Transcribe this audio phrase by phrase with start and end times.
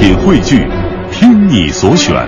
[0.00, 0.66] 品汇聚，
[1.12, 2.26] 听你所选，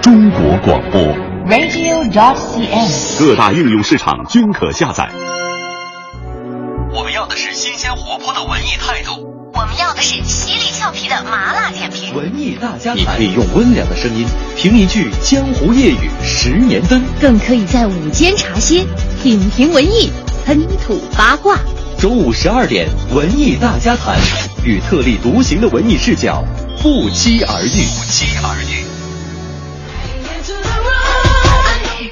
[0.00, 1.02] 中国广播。
[1.48, 3.18] radio.dot.cn，。
[3.18, 5.10] 各大应用市场均可下载。
[6.94, 12.14] 我们要的是新鲜活泼的文艺态度，我们要的是犀利俏皮的麻辣点评。
[12.14, 12.96] 文艺大家谈。
[12.96, 14.24] 你可以用温良的声音
[14.56, 18.86] 评一句江湖夜雨十年灯，更可以在午间茶歇
[19.20, 20.12] 品评文艺，
[20.46, 21.58] 喷吐八卦。
[21.98, 24.16] 周五十二点，文艺大家谈，
[24.64, 26.44] 与特立独行的文艺视角
[26.80, 27.68] 不期而遇。
[27.68, 28.84] 不期而遇。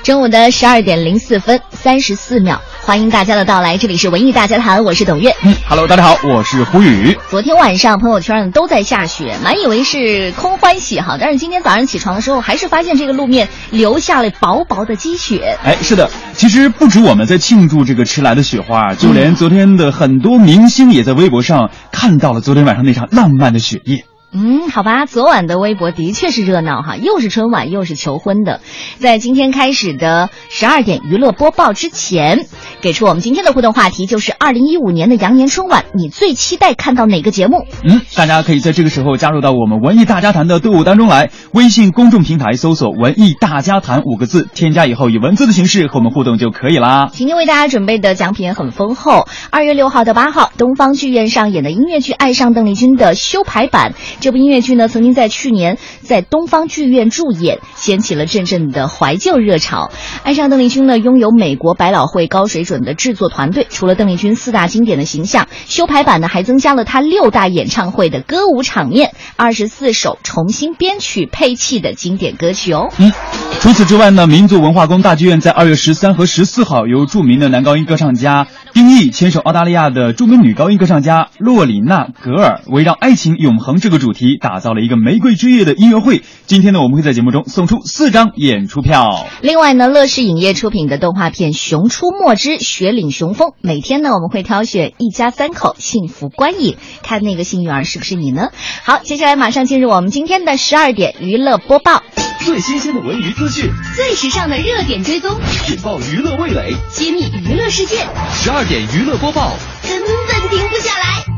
[0.03, 5.35] 中午的十二点零四分三十四秒，欢迎大家的到来，这里是文艺大家谈，我是董月。
[5.43, 7.17] 嗯，Hello，大家好，我是胡宇。
[7.29, 15.59] 昨天晚上朋友圈都在下雪，满以为是空欢喜哈，但是今天早上起床的时候，还是发现这个路面留下了薄薄的积雪。
[15.65, 24.05] 哎，是的，其实不止我们在庆祝这个迟来的雪花，就连昨天的很多明星也在微博上看到了昨天晚上那场浪漫的雪夜。
[24.39, 28.61] 嗯，好吧，昨晚的微博的确是热闹哈，又是春晚，又是求婚的。
[28.99, 32.47] 在今天开始的十二点娱乐播报之前，
[32.83, 37.65] 给出我们今天的互动话题，就是二零一五年的羊年春晚，你最期待看到哪个节目？
[37.83, 41.31] 嗯，大家可以在这个时候加入到我们文艺大家谈的队伍当中来。
[41.53, 47.09] 微信公众平台搜索“文艺大家谈”五个字，添加以后以文字的形式和我们互动就可以啦。
[47.11, 49.27] 今天为大家准备的奖品也很丰厚。
[49.49, 53.95] 二月六号到八号，东方剧院上演的音乐剧《爱上邓丽君》的修排版。
[54.27, 59.93] 这部音乐剧呢，曾经在去年在东方剧院驻演，掀起了阵阵的怀旧热潮。
[60.25, 63.69] 《爱上邓丽君》呢，拥有美国百老汇高水准的制作团队。
[63.71, 72.89] 除了邓丽君四大经典的形象，修排版呢还增加了她六大演唱会的歌舞场面，二十四首重新编曲配器的经典歌曲哦。
[72.99, 73.13] 嗯，
[73.61, 86.23] 除此之外呢，民族文化宫大剧院在二月十三和十四号，由著名的男高音歌唱家丁毅牵手澳大利亚的著名女高音歌唱家洛里娜·格尔，围绕爱情永恒这个主，打造了一个玫瑰之夜的音乐会。
[86.47, 89.27] 今天呢，我们会在节目中送出四张演出票。
[89.43, 98.51] 另外呢，乐视影业出品的动画片《熊出没之雪岭雄风》，每天呢我们会挑选一家三口幸福观影，看那个幸运儿是不是你呢？
[98.85, 102.03] 好，接下来马上进入我们今天的十二点娱乐播报，
[102.41, 105.31] 最新鲜的文娱资讯，最时尚的热点追踪，
[105.69, 109.53] 引爆娱乐味蕾，揭秘娱乐世界，十二点娱乐播报，
[109.83, 111.36] 根本停不下来。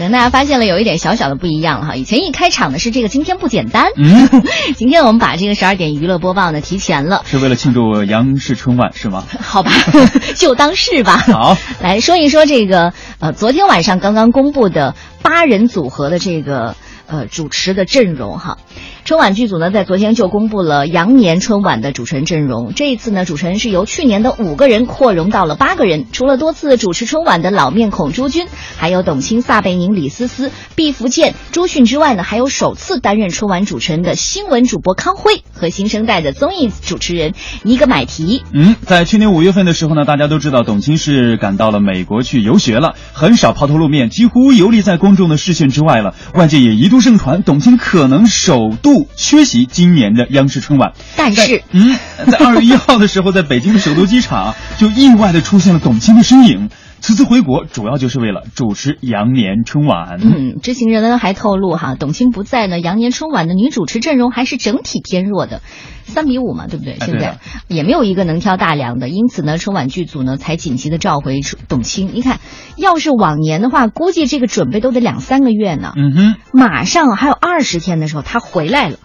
[0.00, 4.30] 可能大家发现了有一点小小的不一样了哈，以前一开场的是这个今天不简单，嗯，
[4.74, 9.26] 今天我们把这个十二点娱乐播报呢提前了，是为了庆祝央视春晚是吗？
[9.38, 9.70] 好吧，
[10.36, 11.18] 就当是吧。
[11.18, 16.76] 好，来说一说这个呃，昨天晚上刚刚公布的八人组合的这个
[17.10, 18.58] 呃主持的阵容哈。
[19.04, 22.72] 春晚剧组呢，在昨天就公布了羊年春晚的主持人阵容。
[22.74, 26.06] 这一次呢，主持人是由去年的五个人扩容到了八个人。
[26.12, 37.32] 除了多次主持春晚的老面孔朱军，还有董卿、撒贝宁、李思思、毕福剑、朱迅之外呢，还有首次担任春晚主持人的新闻主播康辉和新生代的综艺主持人
[37.62, 38.44] 尼格买提。
[38.52, 46.14] 嗯，在去年五月份的时候呢，大家都知道董卿是赶到了美国去游学了，很少抛头露面，几乎游离在公众的视线之外了。
[46.34, 50.92] 外界也一度盛传董卿可能首度缺席今年的央视春晚。
[51.16, 51.98] 但是，嗯，
[52.30, 56.70] 在二月一号的时候，在北京的首都机场就意外的出现了董卿的身影。
[57.00, 60.18] 此次回国主要就是为了主持羊年春晚。
[60.22, 65.62] 嗯，知情人呢还透露哈，董卿不在呢，羊年春晚的女主持阵容还是整体偏弱的，
[66.04, 66.94] 三比五嘛，对不对？
[67.00, 67.38] 哎现在、
[67.68, 72.10] 也没有一个能挑大梁的，因此呢，春晚剧组呢才紧急的召回董卿。
[72.14, 72.38] 你看，
[72.76, 75.92] 要是往年的话，估计这个准备都得两三个月呢。
[75.96, 78.98] 嗯哼，马上还有二十天的时候，她回来了。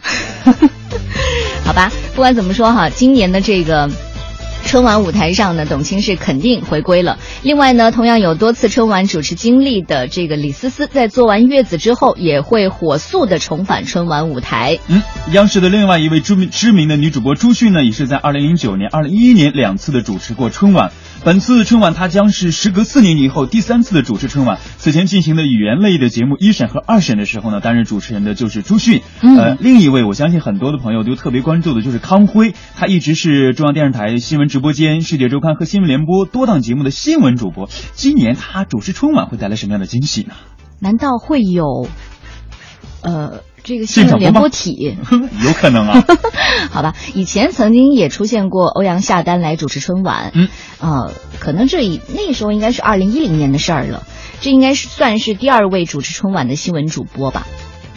[1.66, 3.90] 好吧，不管怎么说哈，今年的这个。
[4.66, 7.20] 春晚舞台上呢，董卿是肯定回归了。
[7.44, 14.80] 另外呢，同样有多次春晚主持经历的这个李思思，在做完月子之后，也会火速的重返春晚舞台。
[14.88, 20.92] 嗯，央视的另外一位知名知名的女主播朱迅呢，也是在二零零九年、二零一一年两次的主持过春晚。
[21.24, 24.60] 本次春晚，她将是时隔四年以后第三次的主持春晚。
[24.78, 29.02] 此前进行的语言类的节目一审和二审的时候呢，担任主持人的就是朱迅。
[29.22, 37.70] 嗯呃，另一位我相信很多的朋友都特别关注的就是康辉，他一直是中央电视台新闻直播间、世界周刊和新闻联播多档节目的新闻主播。
[37.92, 40.34] 今年他主持春晚会带来什么样的惊喜呢？
[40.80, 41.90] 难道会有，
[43.02, 44.96] 呃，这个新闻联播体？
[45.44, 46.06] 有可能啊。
[46.72, 50.48] 好吧，以前曾经也出现过欧阳夏丹来主持春晚，嗯，
[50.80, 51.12] 呃，
[51.42, 54.08] 可能这一那时候应该是二零一零年的事儿了，
[54.40, 57.46] 这应该是算是第二位主持春晚的新闻主播吧。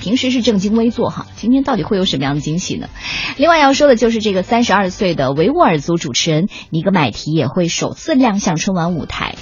[0.00, 2.88] 平时是正襟危坐哈，今天到底会有什么样的惊喜呢？
[3.36, 9.34] 另外要说的就是这个三十二岁的维吾尔族主持人尼格买提也会首次亮相春晚舞台。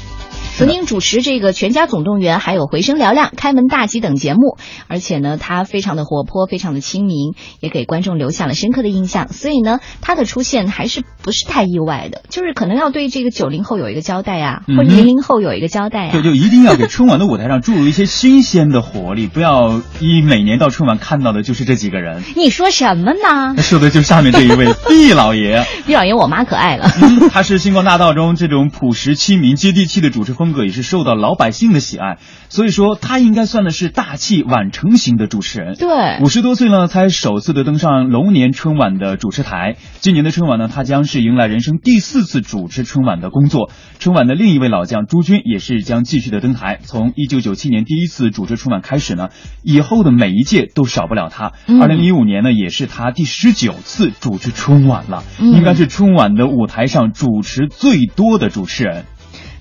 [0.57, 4.57] 曾经主持这个《全家总动员》还有《回声嘹亮》《开门大吉》等节目，
[4.89, 9.29] 而且呢，他非常的活泼，非常的亲民，也给观众留下了深刻的印象。
[9.29, 22.23] 所以呢，他的出现还是不是太意外的，就是可能要对这个九零后有一个交代啊、或者零零后有一个交代呀、对，就一定要给春晚的舞台上注入一些新鲜的活力，不要一每年到春晚看到的就是这几个人。
[22.35, 23.61] 你说什么呢？
[23.63, 25.67] 说的就是下面这一位毕老爷。
[25.87, 26.91] 毕老爷，我妈可爱了。
[27.03, 32.19] 嗯他是星光大道中这种朴实亲民、接地气的主持风格，也是受到老百姓的喜爱。
[32.49, 35.75] 所以说，他应该算的是大器晚成型的主持人。
[35.77, 39.77] 对五十多岁呢，才首次的登上龙年春晚的主持台。
[40.01, 43.71] 今年的春晚呢，他将是迎来人生第四次主持春晚的工作。
[43.99, 46.79] 春晚的另一位老将朱军也是将继续的登台。
[46.83, 49.31] 从一九九七年第一次主持春晚开始呢，
[49.63, 51.53] 以后的每一届都少不了他。
[51.67, 59.05] 嗯二零一五年呢，也是他第十九次主持春晚了，嗯应该是春晚的舞台上主持最多的主持人。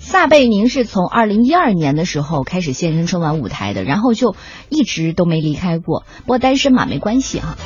[0.05, 4.35] 撒贝宁是从二零一二年的时候开始现身春晚舞台的，然后就
[4.69, 6.03] 一直都没离开过。
[6.19, 7.57] 不过单身嘛没关系啊，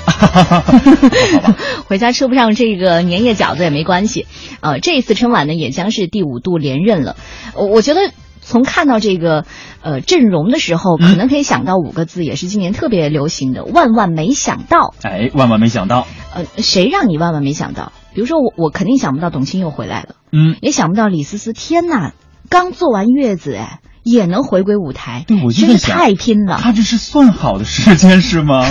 [1.86, 4.25] 回家吃不上这个年夜饺子也没关系。
[4.62, 7.18] 呃，这一次春晚呢也将是第五度连任了。
[7.56, 9.44] 我我觉得从看到这个
[9.81, 16.07] 呃阵容的时候，可能可以想到五个字，也是今年特别流行的“万万没想到哎，万万没想到，”。
[16.33, 17.91] 呃，谁让你万万没想到？
[18.13, 20.15] 比如说我，我肯定想不到董卿又回来了。
[20.31, 22.13] 嗯，也想不到李思思，天呐，
[22.50, 26.60] 刚做完月子哎，也能回归舞台，对我就真是在想太拼了。
[26.62, 28.66] 他这是算好的时间是吗？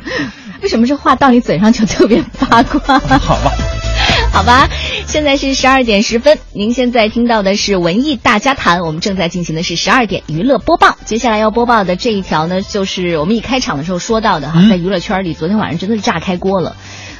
[0.62, 2.98] 为什么这话到你嘴上就特别八卦？
[3.18, 3.52] 好吧。
[4.32, 4.68] 好吧，
[5.06, 10.98] 现在是十二点十分，您现在听到的是文艺大家谈，我们正在进行的是十二点娱乐播报。
[11.04, 16.74] 接下来要播报的这一条呢，就是我们一开场的时候说到的哈，嗯在娱乐圈里，昨天晚上真的是炸开锅了。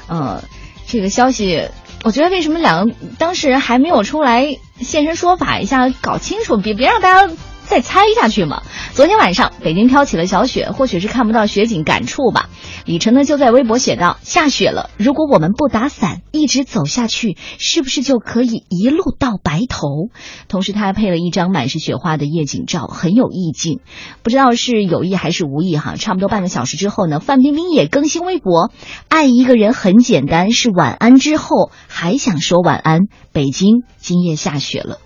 [0.09, 0.43] 呃，
[0.89, 1.69] 这个消息，
[2.05, 7.35] 我觉得为什么两个当事人还没有出来现身说法一下，搞清楚，别别让大家。
[7.67, 8.63] 再猜下去嘛。
[8.93, 12.49] 昨天晚上北京飘起了小雪，或许是看不到雪景感触吧。
[12.85, 20.11] 李晨呢就在微博写道：“下雪了，如果我们不打伞，一直走下去，是不是就可以一路到白头？”
[20.49, 23.81] 同时他还配了一张满是雪花的夜景照，很有意境。
[24.23, 25.97] 不知道是有意还是无意哈。
[25.97, 28.71] 差不多半个小时之后呢，范冰冰也更新微博
[29.09, 33.09] ：“爱一个人很简单，是晚安之后还想说晚安。
[33.33, 34.99] 北京今夜下雪了。”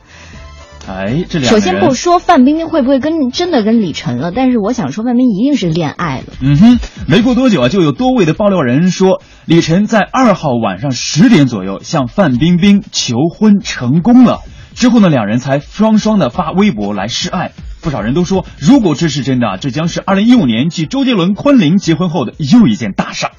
[0.89, 6.25] 哎，这两首先不说范冰冰会不会跟真的跟李晨了，但是我想说范冰冰一定是恋爱了。
[6.41, 14.41] 嗯哼，没过多久啊，就有多位的爆料人说，李晨在二号晚上十点左右向范冰冰求婚成功了。
[14.75, 17.53] 之后呢，两人才双双的发微博来示爱。
[17.81, 23.33] 不少人都说，如果这是真的啊，这将是二零一五年继周杰伦、昆凌结婚后的又一件大事儿。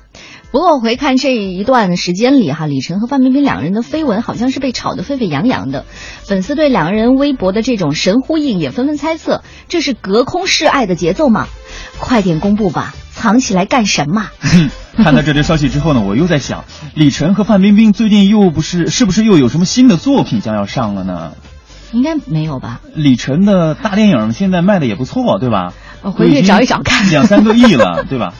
[0.52, 5.86] 不过回看这一段时间里哈，李晨和范冰冰两个人的绯闻好像是被炒得沸沸扬扬的，
[6.24, 11.48] 粉丝对两个人微博的这种神呼应也纷纷猜测，这是隔空示爱的节奏吗？
[12.00, 14.28] 快点公布吧，藏起来干什么？
[14.98, 16.66] 看到这条消息之后呢，我又在想，
[16.96, 21.34] 李晨和范冰冰最近又不是是不是又有什么新的作品将要上了呢？
[21.92, 22.82] 应该没有吧？
[22.96, 25.74] 李晨的大电影现在卖的也不错，对吧？
[26.02, 27.08] 我回去找一找看。
[27.12, 28.34] 两三个亿了， 对吧？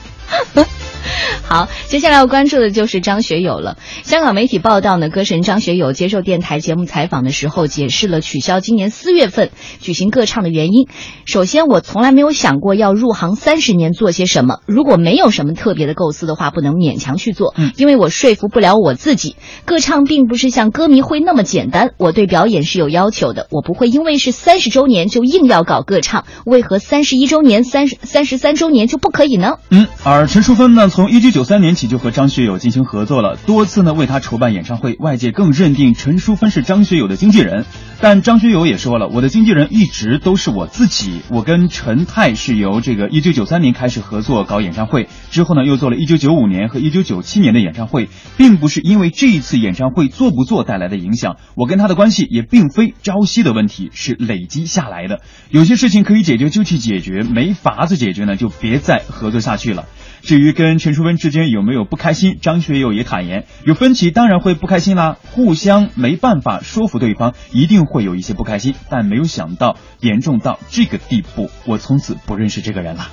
[1.52, 3.76] 好，接下来要关注的就是张学友了。
[4.04, 9.50] 香港媒体报道呢，歌神张学友接受电台节目采访的时候，解释了取消今年四月份
[9.80, 10.86] 举行歌唱的原因。
[11.24, 19.34] 首先，我从来没有想过要入行三十年做些什么，如果没有什么特别的构思的话，不能勉强去做，嗯因为我说服不了我自己。
[19.64, 29.56] 歌唱并不是像歌迷会那么简单，我对表演是有要求的，我不会因为是三十周年就硬要搞歌唱，为何三十一周年、三十三十三周年就不可以呢？
[29.70, 37.64] 嗯，而陈淑芬呢，从一九九九三年起就和张学友进行合作了，多次呢为他筹办演唱会，外界更认定陈淑芬是张学友的经纪人。
[38.02, 55.22] 但张学友也说了，我的经纪人一直都是我自己，我跟陈泰是由这个一九九三年开始合作搞演唱会，之后呢又做了一九九五年和一九九七年的演唱会，并不是因为这一次演唱会做不做带来的影响，我跟他的关系也并非朝夕的问题，是累积下来的。
[55.48, 59.86] 有些事情可以解决就去解决，没法子解决呢就别再合作下去了。
[60.22, 73.08] 至于跟陈淑芬之间有没有不开心，张学友也坦言，有分歧当然会不开心啦，互相没办法说服对方，一定会有一些不开心，但没有想到严重到这个地步，我从此不认识这个人了。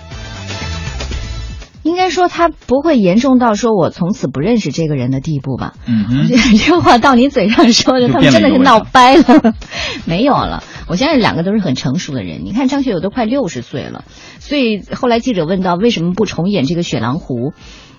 [1.88, 5.74] 应该说他不会严重到说我从此不认识这个人的地步吧？
[5.88, 6.28] 嗯哼，
[6.58, 9.54] 这话到你嘴上说的，他们真的是闹掰了，
[10.06, 10.64] 没有了。
[10.88, 12.42] 我相信两个都是很成熟的人。
[12.44, 14.04] 你看张学友都快六十岁了，
[14.40, 17.52] 所以后来记者问到为什么不重演这个《雪狼湖》，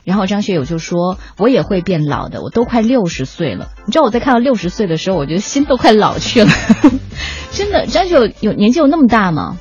[0.04, 3.68] 然后张学友就说：“我也会变老的，我都快六十岁了。
[3.87, 6.50] 你知道我在看到六十岁的时候，我觉得心都快老去了。
[7.52, 9.57] 真的，张学友有年纪有那么大吗？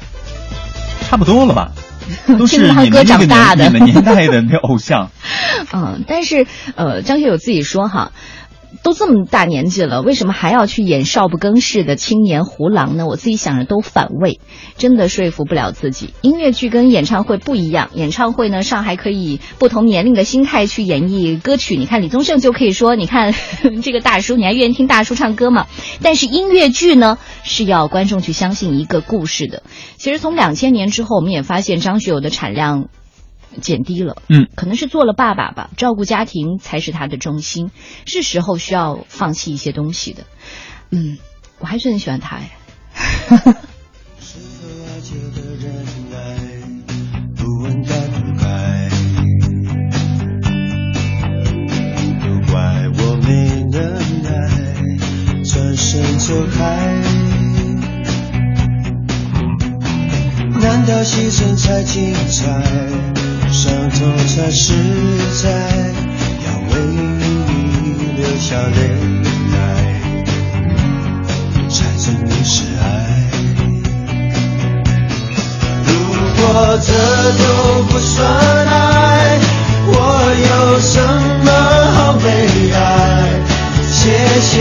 [1.10, 1.72] 差不多了吧。”
[2.38, 5.12] 都是他哥长大的年代的那偶像，
[5.74, 6.46] 嗯，但是
[6.76, 8.12] 呃，张学友自己说哈。
[8.88, 13.06] 都这么大年纪了，为什么还要去演少不更事的青年胡狼呢？
[13.06, 14.40] 我自己想着都反胃，
[14.78, 16.14] 真的说服不了自己。
[16.22, 21.76] 音乐剧跟演唱会不一样，演唱会呢上还可以不同年龄的心态去演绎歌曲。
[21.76, 23.34] 你看李宗盛就可以说，你看
[23.84, 25.68] 这个大叔，你还愿意听大叔唱歌吗？
[26.02, 29.64] 但是音乐剧呢是要观众去相信一个故事的。
[29.98, 32.88] 其实从两千年之后，我们也发现张学友的产量。
[33.62, 37.72] 减低了，嗯，可能是做了爸爸吧，照顾家庭才是他的重心，
[38.06, 40.24] 是时候需要放弃一些东西的，
[40.92, 41.18] 嗯，
[41.60, 42.52] 我还是很喜欢他哎。
[60.60, 63.37] 难道牺牲才精彩？
[63.52, 64.74] 伤痛才实
[65.42, 65.50] 在，
[66.46, 67.22] 要为你
[68.18, 68.80] 流下泪
[69.54, 69.58] 来，
[71.70, 72.84] 才证明是爱。
[75.86, 75.90] 如
[76.36, 76.44] 果
[76.86, 76.92] 这
[77.38, 77.44] 都
[77.90, 78.16] 不算
[78.68, 79.40] 爱，
[79.88, 79.92] 我
[80.50, 80.96] 有什
[81.44, 81.50] 么
[81.96, 82.26] 好悲
[82.74, 82.78] 哀？
[83.92, 83.96] 谢
[84.42, 84.54] 谢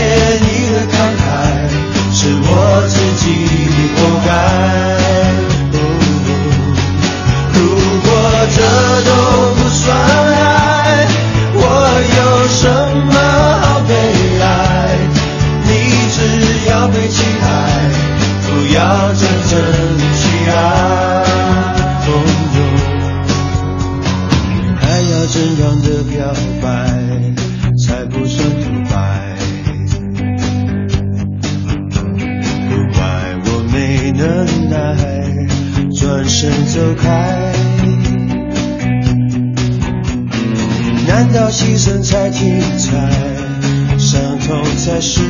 [44.97, 45.21] 痛才实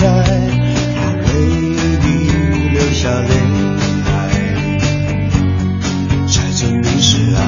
[0.00, 0.06] 在？
[0.96, 1.28] 我为
[2.00, 2.06] 你
[2.70, 3.28] 流下泪
[4.06, 4.08] 来，
[6.26, 7.38] 才证明是爱。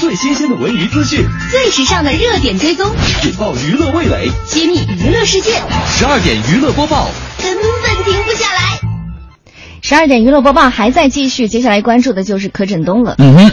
[0.00, 2.90] 最新鲜的文娱资讯，最时尚的热点追踪，
[3.24, 5.62] 引爆娱乐味蕾，揭秘娱乐世界。
[5.96, 7.08] 十二点娱乐播报。
[9.88, 13.14] 十二点娱乐播报还在继续，接下来关注的就是柯震东了。
[13.16, 13.50] 嗯哼。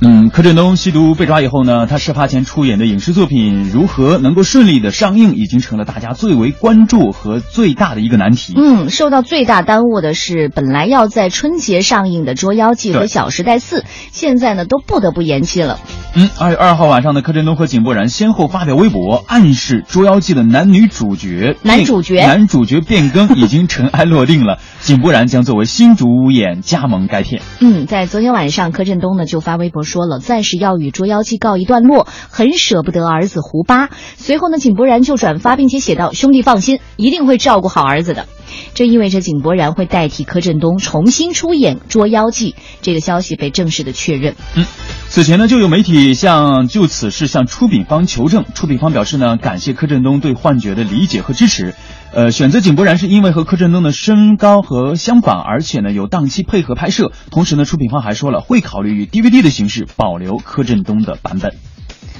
[0.00, 8.52] 嗯，柯震东吸毒被抓以后呢，他事发前出演的影视作品如何能够顺利的上映，已经成了大家最为关注和最大的一个难题。
[8.56, 15.78] 嗯，受到最大耽误的是本来要在春节上映的《捉妖记》和《小时代四》，现在呢都不得不延期了。
[16.14, 27.40] 嗯，二月二号晚上呢柯震东和井柏然先后发表微博，暗示《捉妖记》的男女主角男主角男主角变更已经尘埃落定了， 井柏然将作为新主演加盟该片。
[27.60, 29.92] 嗯，在昨天晚上，柯震东呢就发微博说。
[29.92, 33.90] 说暂时要与《捉妖记》告一段落，很舍不得儿子胡巴。
[34.16, 38.26] 随后呢，井柏然就转发并且写道：“兄弟放心，一定会照顾好儿子的。”
[38.74, 42.52] 这意味着井柏然会代替柯震东重新出演《捉妖记》，
[42.82, 44.34] 这个消息被正式的确认。
[44.54, 44.66] 嗯，
[45.08, 51.74] 此前呢，就有媒体向就此事向出品方求证，出品方表示呢，感谢柯震东对幻觉的理解和支持。
[52.14, 57.10] 呃，选择井柏然是因为和柯震东的身高和相仿，而且呢有档期配合拍摄。
[57.30, 61.56] 同时呢，出品方还说了会考虑以 DVD 的形式保留柯震东的版本。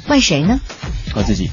[0.06, 0.60] 怪谁呢？
[1.12, 1.50] 怪自己。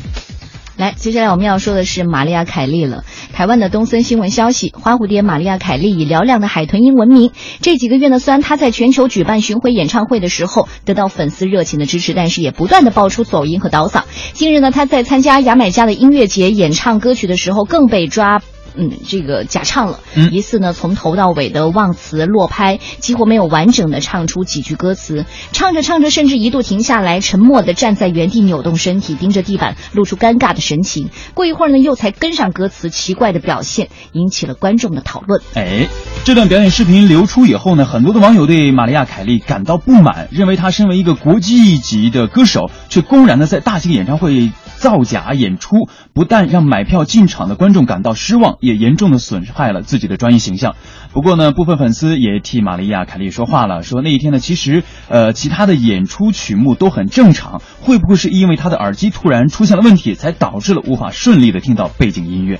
[0.79, 3.03] 来，接下来我们要说的是玛利亚·凯莉了。
[3.33, 7.31] 台湾的东森新闻消息，花蝴蝶玛利亚·凯莉以嘹亮的海豚音闻名。
[7.59, 14.03] 这几个月呢，虽然她在全球举办巡回演唱会的时候得到粉丝热情的支持，但是也不断的爆出走音和倒嗓。
[14.31, 18.41] 近日呢，她在参加牙买加的音乐节演唱歌曲的时候，更被抓。
[18.75, 19.99] 嗯，这个假唱了，
[20.31, 25.25] 疑似呢从头到尾的忘词落拍，几乎没有完整的唱出几句歌词。
[25.51, 31.09] 唱着唱着，甚至一度停下来，沉默的站在原地，扭动身体，盯着地板，露出尴尬的神情。
[31.33, 35.41] 过一会儿呢，又才跟上歌词，奇怪的表现引起了观众的讨论。
[35.55, 35.87] 哎，
[36.23, 44.51] 这段表演视频流出以后呢，很多的网友对玛利亚·凯莉感到不满，认为她身为一个国际级的歌手，却公然的在大型演唱会。
[44.79, 50.75] 造假演出，不但让买票进场的观众感到失望，也严重的损害了自己的专业形象。
[51.11, 62.59] 不过呢，部分粉丝也替玛利亚·凯莉说话了，说那一天呢，其实呃其他的演出曲目都很正常，会不会是因为他的耳机突然出现了问题，才导致了无法顺利的听到背景音乐？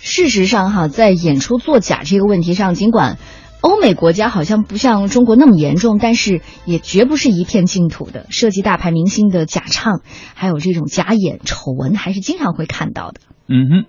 [0.00, 3.16] 事实上，哈，在演出作假这个问题上，尽管
[3.64, 8.26] 欧美国家好像不像中国那么严重，但是也绝不是一片净土的。
[8.28, 10.02] 涉及大牌明星的假唱，
[10.34, 13.22] 还有这种假演丑闻，还是经常会看到的。
[13.48, 13.86] 嗯哼。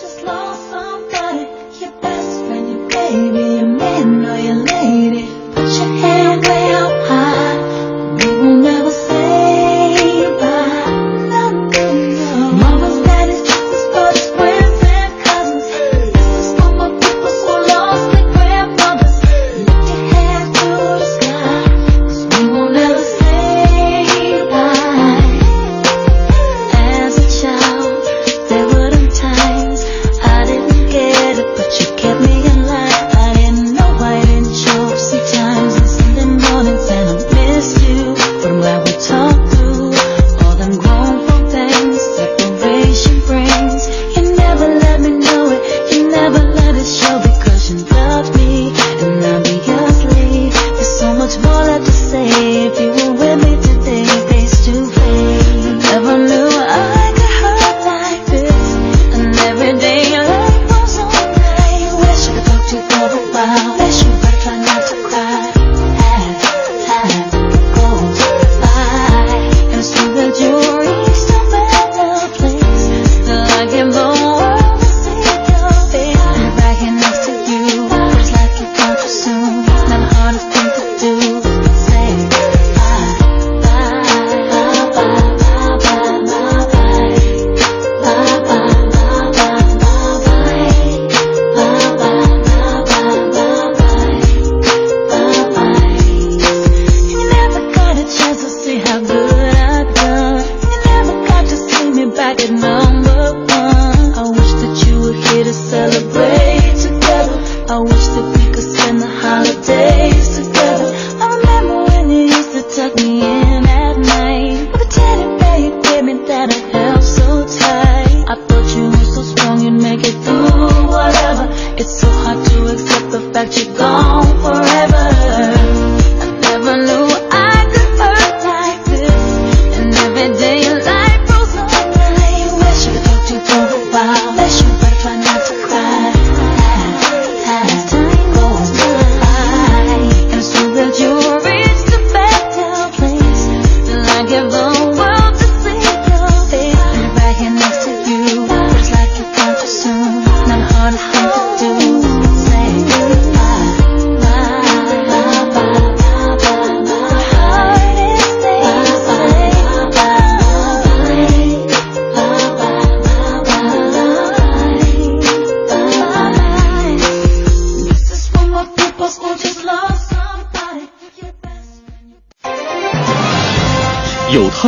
[0.00, 1.46] Just lost somebody,
[1.78, 5.26] your best friend, your baby, your man or your lady.
[5.54, 7.39] Put your hand way up high.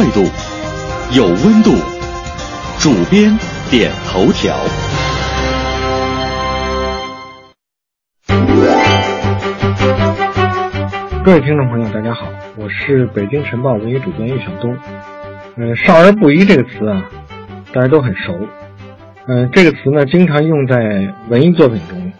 [0.02, 0.24] 态度，
[1.16, 1.70] 有温度。
[2.80, 3.38] 主编
[3.70, 4.56] 点头条。
[11.24, 14.76] 各位听众朋友，大家好，我是北京晨报文艺主编岳晓东。
[15.56, 17.08] 呃，少儿不宜这个词啊，
[17.72, 18.36] 大家都很熟。
[19.28, 22.12] 呃，这个词呢，经常用在文艺作品中。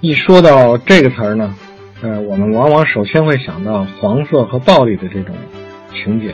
[0.00, 1.52] 一说到这个词呢，
[2.00, 5.34] 呃，我们往往首先会想到黄色和暴力的这种
[5.92, 6.32] 情节。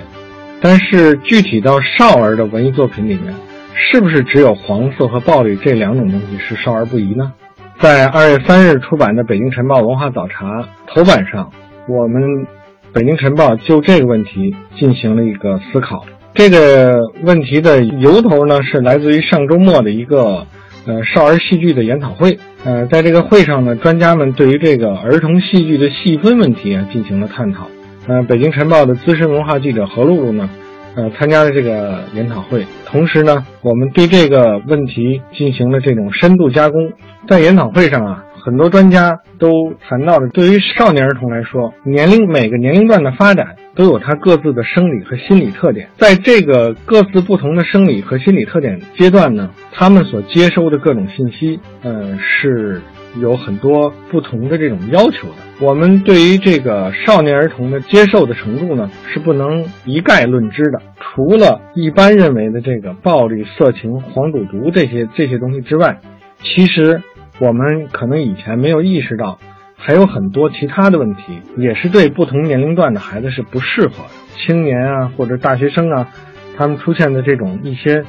[0.64, 3.35] 但是具体到少儿的文艺作品里面，
[3.74, 7.35] 是不是只有黄色和暴力这两种东西是少儿不宜呢？
[7.79, 11.53] 在二月三日出版的《北京晨报文化早茶》头版上，
[11.87, 12.46] 我们
[12.94, 16.07] 北京晨报就这个问题进行了一个思考。
[16.33, 20.46] 这个问题的由头呢，是来自于上周末的一个
[20.87, 22.38] 呃少儿戏剧的研讨会。
[22.64, 27.68] 呃，在这个会上呢，专家们对于这个儿童戏剧的细分问题啊进行了探讨。
[28.06, 30.50] 呃，北京晨报的资深文化记者何露露呢，
[30.94, 32.66] 呃，参加了这个研讨会。
[32.84, 36.92] 同时呢，我们对这个问题进行了这种深度加工。
[37.26, 45.88] 在研讨会上啊，很多专家都谈到了，对于少年儿童来说，年龄每个年龄段的发展都有它各自的生理和心理特点。
[45.96, 52.82] 在这个各自不同的生理和心理特点阶段呢，他们所接收的各种信息，呃，是
[53.20, 55.35] 有很多不同的这种要求的。
[55.61, 60.81] 我们对于这个少年儿童的接受的程度呢，是不能一概论之的。
[60.98, 66.00] 除了一般认为的这个暴力、色情、黄赌毒这些这些东西之外，
[66.40, 67.03] 其实
[67.38, 69.38] 我们可能以前没有意识到，
[69.77, 74.11] 还有很多其他的问题，也是对不同年龄段的孩子是不适合的。
[74.44, 76.09] 青年啊，或者大学生啊，
[76.57, 78.03] 他们出现的这种一些，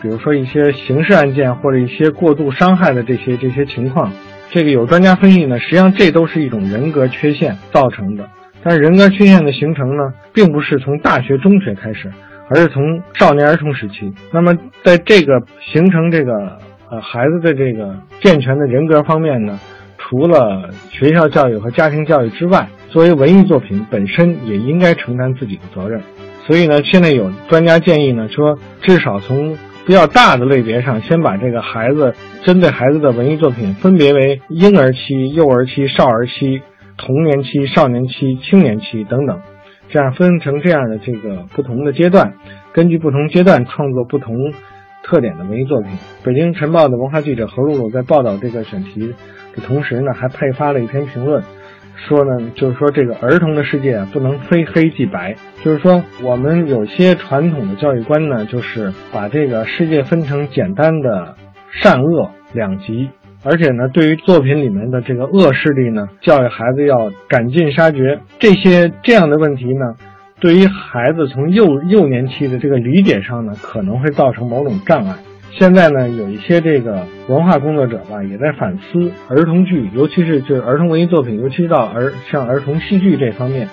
[0.00, 4.10] 比如说一些刑事案件或者一些过度伤害的这些这些情况。
[4.50, 8.28] 这个有专家分析呢，实际上这都是一种人格缺陷造成的。
[8.62, 12.10] 但是人格缺陷的形成呢，并不是从大学、中学开始，
[12.48, 14.12] 而是从少年儿童时期。
[14.32, 16.58] 那么在这个形成这个
[16.90, 19.58] 呃孩子的这个健全的人格方面呢，
[19.96, 26.00] 除了学校教育和家庭教育之外，作为文艺作品本身也应该承担自己的责任。
[26.46, 29.56] 所以呢，现在有专家建议呢，说至少从
[29.88, 36.60] 比较大的类别上，先把这个孩子针对孩子的文艺作品分别为婴儿期、幼儿期、少儿期、
[36.98, 39.40] 童年期、少年期、青年期等等，
[39.88, 42.34] 这样分成这样的这个不同的阶段，
[42.74, 44.36] 根据不同阶段创作不同
[45.02, 45.90] 特点的文艺作品。
[46.22, 49.14] 北京晨报的文化记者何露露在报道这个选题
[49.56, 51.42] 的同时呢，还配发了一篇评论。
[52.06, 55.34] 说呢，就是说这个儿童的世界啊，不能非黑即白。
[55.64, 61.34] 就是说，我们有些传统的教育观呢，就是把这个世界分成简单的
[61.70, 63.10] 善恶两极，
[63.44, 68.20] 而且呢，对于作品里面的这个恶势力呢，教育孩子要赶尽杀绝。
[68.38, 69.96] 这些这样的问题呢，
[70.40, 75.16] 对于孩子从幼幼年期的这个理解上呢，可能会造成某种障碍。
[75.58, 83.68] 现在呢，有一些这个文化工作者吧，也在反思儿童剧，尤其是就是儿童文艺作品，尤其到儿像儿童戏剧这方面，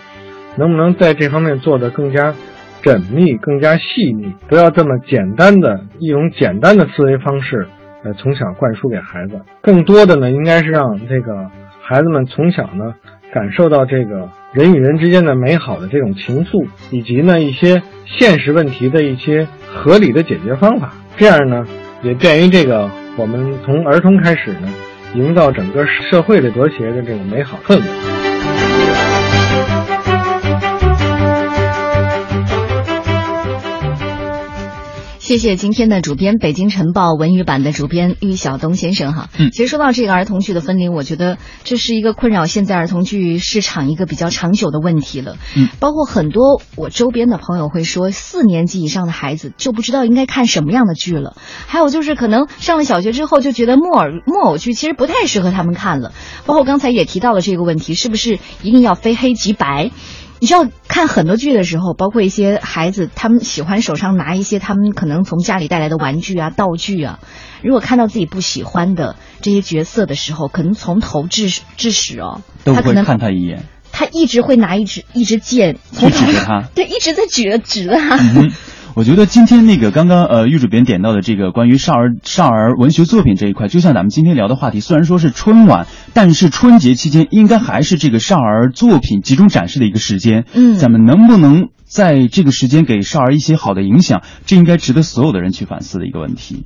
[0.57, 2.33] 能不能在这方面做得更加
[2.81, 7.67] 缜密、更加细腻，不要这么简单的一种简单的思维方式，
[8.03, 9.41] 呃，从小灌输给孩子。
[9.61, 12.95] 更多的呢，应该是让这个孩子们从小呢，
[13.31, 20.93] 感受到这个人与人之间的美好的这种情愫，以及呢一些现实问题的一些合理的解决方法。
[21.17, 21.65] 这样呢，
[22.03, 24.67] 也便于这个我们从儿童开始呢，
[25.13, 28.24] 营造整个社会的和谐的这种美好氛围。
[35.25, 39.27] 谢谢今天的主编，北京晨报文娱版的主编玉晓东先生哈。
[39.39, 45.37] 嗯，其实说到这个儿童剧的分龄，我觉得这是一个困扰现在儿童剧市场一个比较长久的问题了。
[45.57, 51.35] 嗯，包括很多我周边的朋友会说，四年级以上的孩子就不知道应该看什么样的剧了。
[51.65, 56.13] 还有就是可能上了小学之后就觉得木偶木偶剧其实不太适合他们看了。
[56.45, 59.89] 包括刚才也提到了这个问题，是不是一定要非黑即白？
[60.39, 67.19] 你知道看很多剧的时候，包括一些孩子，他们喜欢手上拿一些他们可能从家里带来的玩具啊、道具啊。
[67.63, 73.63] 如果看到自己不喜欢的这些角色的时候，可能从头至至始哦，都会他可能看他一眼。
[73.91, 78.17] 他一直会拿一支一支剑从去指着他 对，一直在举着指着他。
[78.17, 78.51] 嗯
[78.95, 90.45] 我觉得今天那个刚刚呃玉主编点到的这个关于少儿少儿文学作品这一块，就像咱们今天聊的话题，虽然说是春晚，但是春节期间应该还是这个少儿作品集中展示的一个时间。
[90.53, 94.21] 嗯咱们能不能在这个时间给少儿一些好的影响？
[94.45, 96.63] 这应该值得所有的人去反思的一个问题。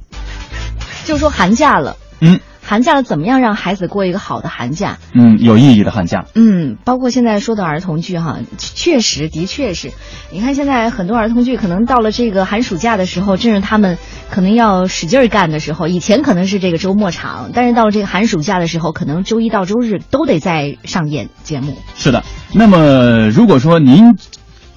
[1.05, 4.97] 就说寒假了，嗯寒假了怎么样让孩子过一个好的寒假？
[5.13, 6.25] 嗯，有意义的寒假。
[6.35, 9.91] 嗯，包括现在说的儿童剧哈，确实的确是，
[10.31, 13.97] 你看现在很多儿童剧可能到了这个寒暑假的时候，正是他们
[14.29, 15.87] 可能要使劲儿干的时候。
[15.87, 21.77] 以前可能是这个周末场，但是到了这个寒暑假的时候，可能周一到周日都得在上演节目。
[21.95, 24.15] 是的，那么如果说您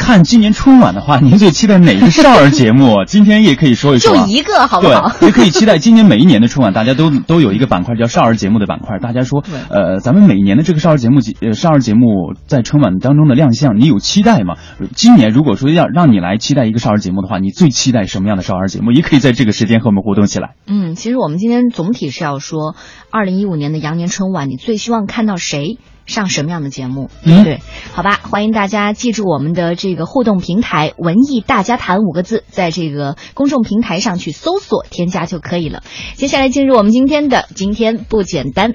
[0.03, 3.05] 看今年春晚的话，您最期待哪个少儿节目？
[3.07, 5.09] 今天也可以说一说、啊，就一个好不好？
[5.21, 8.99] 对， 也可以期待今年每一年的春晚，大家都都有一个板块叫少儿节目的板块。
[8.99, 14.57] 大家说，呃，咱们每一年的这个少儿节目节呃少儿节目在春晚当中的亮相，你有期待吗？
[14.97, 18.91] 今年如果说要让你来期待一个少儿节目的话，你最期待什么样的少儿节目？
[18.91, 20.57] 也可以在这个时间和我们互动起来。
[20.67, 22.75] 嗯，其实我们今天总体是要说，
[23.13, 25.79] 二零一五年的羊年春晚，你最希望看到谁？
[26.07, 27.11] 上什么样的节目？
[27.23, 27.61] 嗯，对，
[27.93, 35.83] 好吧，欢迎大家记住我们的这个互动平台“文艺大家谈”五个字，在这个公众平台上去搜索添加就可以了。
[36.15, 38.75] 接下来进入我们今天的今天不简单。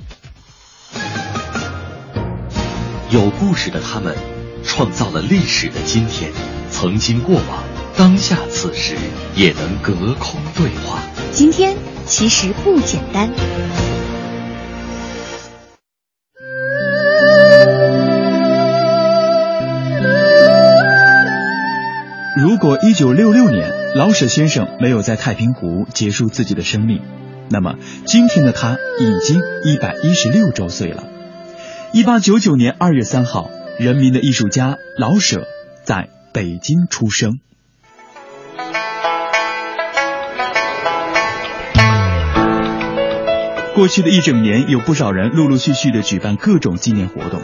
[3.09, 4.15] 有故事的他们，
[4.63, 6.31] 创造了历史的今天，
[6.69, 7.63] 曾经过往，
[7.95, 8.95] 当下此时
[9.35, 10.99] 也能隔空对话。
[11.31, 13.31] 今天其实不简单。
[22.59, 27.03] 如果一九六六年老舍先生没有在太平湖结束自己的生命，
[27.51, 31.03] 那么今天的他已经一百一十六周岁了。
[31.93, 35.45] 一八九九年二月三号，人民的艺术家老舍
[35.83, 37.39] 在北京出生。
[43.75, 47.39] 过去的一整年，有不少人陆陆续续的举办各种纪念活动，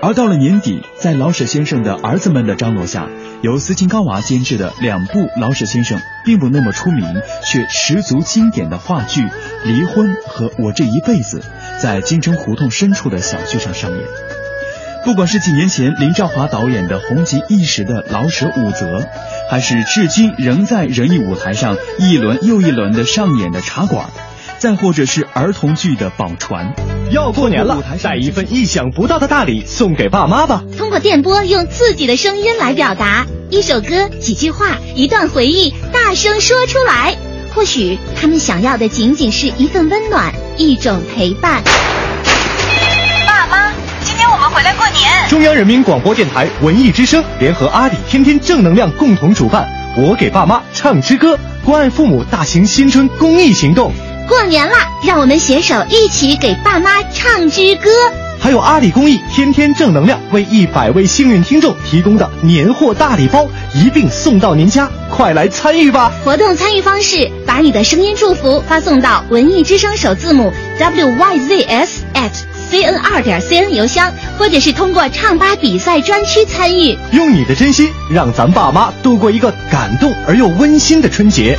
[0.00, 3.08] 而到了年底，在老舍先生的儿子们的张罗下，
[3.42, 7.04] 由斯琴高娃监制的两部老舍先生并不那么出名
[7.44, 9.22] 却十足经典的话剧
[9.64, 11.40] 《离婚》和《我这一辈子》，
[11.82, 14.00] 在京城胡同深处的小剧场上演。
[15.04, 19.04] 不管是几年前林兆华导演的红极一时的老舍五则，
[19.50, 24.10] 还是至今仍在人艺舞台上一轮又一轮的上演的茶馆。
[24.58, 26.74] 再或者是儿童剧的宝船，
[27.12, 30.64] 要过年了，带一份意想不到的大礼送给爸妈吧。
[30.76, 37.16] 通过电波，用自己的声音来表达一首歌、几句话、一段回忆，大声说出来。
[37.54, 41.62] 或许他们想要的仅仅是一份温暖，一种陪伴。
[43.24, 45.28] 爸妈，今天我们回来过年。
[45.28, 53.92] 中央人民广播电台文艺之声联合阿里天天正能量共同主办“我给爸妈唱支歌”关爱父母大型新春公益行动。
[54.28, 57.90] 过年啦，让我们携手一起给爸妈唱支歌。
[58.38, 66.12] 还有阿里公益天天正能量为一百位幸运听众提供的年货大礼包，一并送到您家，快来参与吧！
[66.24, 72.30] 活动参与方式：把你的声音祝福发送到文艺之声首字母 wyzs at
[72.70, 76.96] cn 二点 cn 邮箱，或者是通过唱吧比赛专区参与。
[77.12, 81.58] 用你的真心，让咱爸妈度过一个感动而又温馨的春节。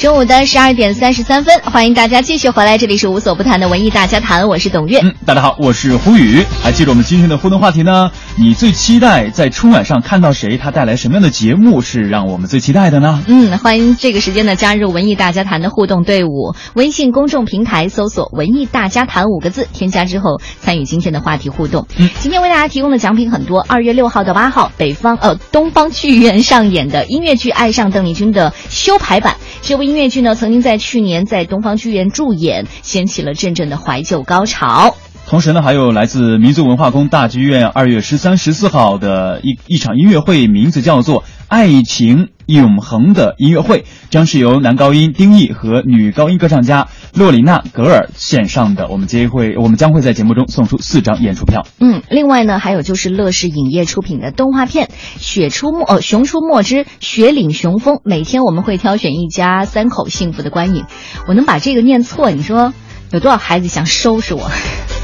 [0.00, 4.98] 中午的十二点三十三分，欢迎大家继续回来，这里是无所不谈的文艺大家谈，我是董月。
[5.02, 6.42] 嗯，大家好，我是胡宇。
[6.62, 8.10] 还记得我们今天的互动话题呢？
[8.38, 10.56] 你最期待在春晚上看到谁？
[10.56, 13.22] 他带来什么样的节目是让我们最期待的呢？
[13.26, 21.86] 嗯，欢迎这个时间呢加入文艺大家谈的互动队伍，微信公众平台搜索“文艺大家谈”五个字，添加之后参与今天的话题互动。
[21.98, 23.60] 嗯，今天为大家提供的奖品很多。
[23.68, 29.36] 二月六号到八号，北方呃东方剧院上演的音乐剧《爱上邓丽君》的修排版。
[29.60, 34.96] 这部音乐剧呢，曾经在去年在东方剧院驻演，掀起了阵阵的怀旧高潮。
[35.26, 48.88] 同时呢，还有来自民族文化宫大剧院二月十三、十四号的一一场音乐会，名字叫做《爱情永恒》的音乐会，将是由男高音丁毅和女高音歌唱家洛里娜·格尔献上的。
[48.88, 51.64] 我们接会，我们将会在节目中送出四张演出票。
[51.78, 54.86] 嗯，另外呢，还有就是乐视影业出品的动画片
[55.20, 60.86] 《雪出没》呃，《熊出没之雪岭雄风》，每天我们会挑选一家三口幸福的观影。
[61.28, 62.72] 我能把这个念错，你说
[63.10, 64.50] 有多少孩子想收拾我？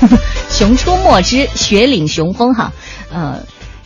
[0.50, 2.72] 熊出没之雪岭雄风，哈，
[3.12, 3.40] 呃，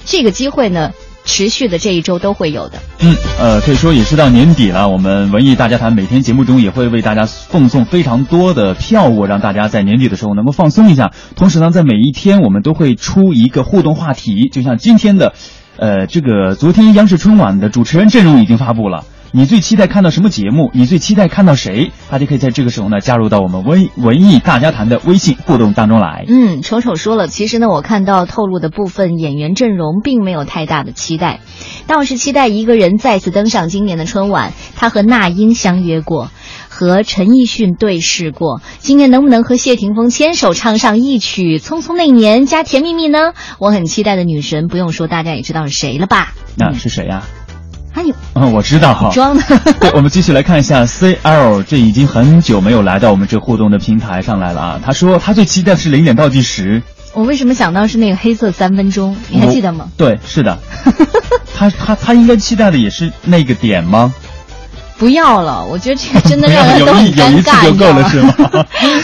[0.04, 0.92] 这个机会呢，
[1.24, 2.78] 持续的这一周都会有的。
[3.00, 11.12] 嗯，呃，可以说也是到年底了，我们文艺大家谈每天节目中也会为大家奉送非常多的票务，让大家在年底的时候能够放松一下。
[11.34, 15.32] 同时呢，在每一天我们都会出一个互动话题，就像今天的，
[15.78, 19.04] 呃，这个昨天央视春晚的主持人阵容已经发布了。
[19.32, 20.72] 你最期待看到什么节目？
[20.74, 21.92] 你最期待看到谁？
[22.10, 26.24] 大家可以在这个时候呢加入到我们微文艺大家谈的微信互动当中来。
[26.26, 31.38] 嗯，丑丑说了，其实呢，我看到透露的部分演员阵容并没有太大的期待，
[31.86, 34.52] 倒是期待一个人再次登上今年的春晚。
[34.74, 36.32] 他和那英相约过，
[36.68, 43.32] 和陈奕迅对视过，今年能不能和谢霆锋牵手唱上一曲《匆匆那年》加《甜蜜蜜》呢？
[43.60, 46.34] 我很期待的女神，不用说，大家也知道是谁了吧？
[46.56, 47.22] 那是谁呀？
[47.92, 49.42] 还有，嗯，我知道哈，装的。
[49.80, 54.80] 对，我们继续来看一下 CL，这已经很久没有来到我们这互动的平台上来了啊。
[54.84, 56.82] 他说他最期待的是零点倒计时。
[57.12, 59.16] 我为什么想到是那个黑色三分钟？
[59.28, 59.88] 你还记得吗？
[59.96, 60.58] 对，是的。
[61.54, 64.14] 他他他应该期待的也是那个点吗？
[64.96, 68.34] 不要了，我觉得这个真的让人 都很尴尬，就够了是吗？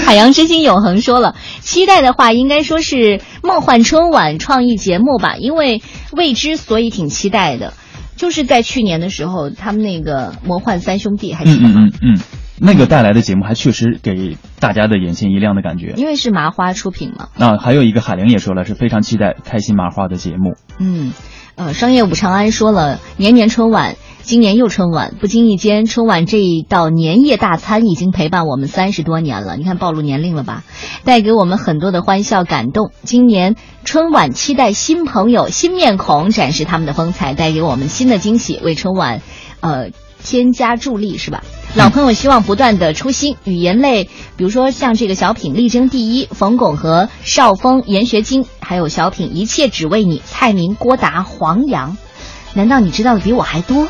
[0.05, 7.73] 海洋之心永恒说了，期待的话应该说是梦幻春晚创意节目吧，因为未知，所以挺期待的。
[8.17, 11.75] 就是在去年的时候，他们那个魔幻三兄弟还记得吗？
[11.77, 12.21] 嗯嗯嗯，
[12.59, 15.95] 那个带来的节目还确实给大家的眼前一亮的感觉。
[15.97, 17.29] 因为是麻花出品嘛。
[17.37, 20.57] 那还有一个海玲也说了，是非常期待开心麻花的节目。
[20.79, 21.13] 嗯，
[21.57, 23.97] 呃，商业五长安说了，年年春晚
[24.27, 29.57] 今年又春晚，不经意间，春晚这一道年夜大餐已经陪伴我们三十多年了。
[29.57, 30.65] 你看暴露年龄了吧？
[31.05, 32.91] 带给我们很多的欢笑感动。
[33.05, 39.23] 今年春晚期待新朋友、新面孔展示他们的风采，带给我们新的惊喜，为春晚，
[39.61, 39.91] 呃。
[40.25, 41.45] 添加助力是吧？
[41.77, 51.97] 老朋友希望不断的出新，语言类，比如说像这个小品力争第一，冯巩和邵峰、闫学晶，还有小品一切只为你，蔡明、郭达、黄洋，
[52.57, 53.87] 难道你知道的比我还多？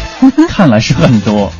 [0.48, 1.50] 看来是很多。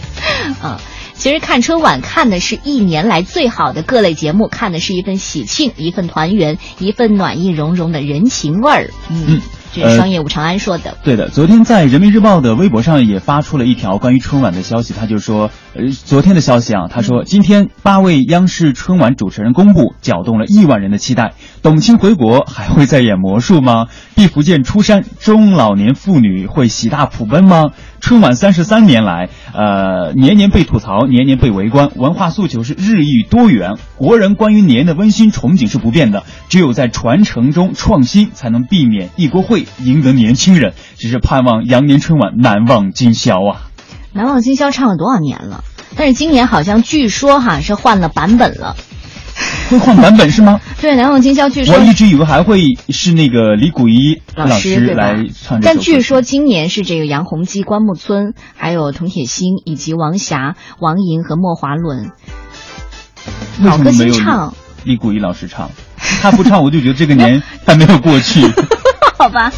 [0.61, 0.79] 啊，
[1.17, 8.91] 其实看春晚看的是一年来最好的各类节目，看的是一份喜庆，一份团圆，一份暖意融融的人情味儿。
[9.09, 9.41] 嗯。
[9.73, 10.99] 这是商业武长安说的。
[11.05, 21.35] 对的，昨天在人民日报的微博上也发出了一条关于春晚的消息，他就说，呃，昨天的消息啊，他说今天八位央视春晚主持人公布，搅动了亿万人的期待。
[21.63, 23.87] 董卿回国还会再演魔术吗？
[24.17, 27.71] 毕福剑出山，中老年妇女会喜大普奔吗？
[28.01, 40.75] 春晚三十三年来，呃，年年被吐槽，年年被围观，文化诉求是日益多元，国人关于年的温馨憧憬是不变的，只有在传承中创新，才能避免一锅烩，赢得年轻人。
[40.97, 43.70] 只是盼望羊年春晚难忘今宵啊！
[44.13, 45.65] 难忘今宵唱了多少年了？
[45.97, 48.77] 但是今年好像据说哈是换了版本了。
[49.71, 50.61] 会换版本是吗？
[50.81, 62.11] 对，《难忘今宵》据说我一直以为还会是那个李谷一老师来唱但据说今年是这个杨洪基、关牧村，还有童铁心以及王霞、王莹和莫华伦。
[63.63, 65.71] 老歌新唱，李谷一老师唱，
[66.21, 68.43] 他不唱我就觉得这个年还没有过去。
[69.17, 69.53] 好吧。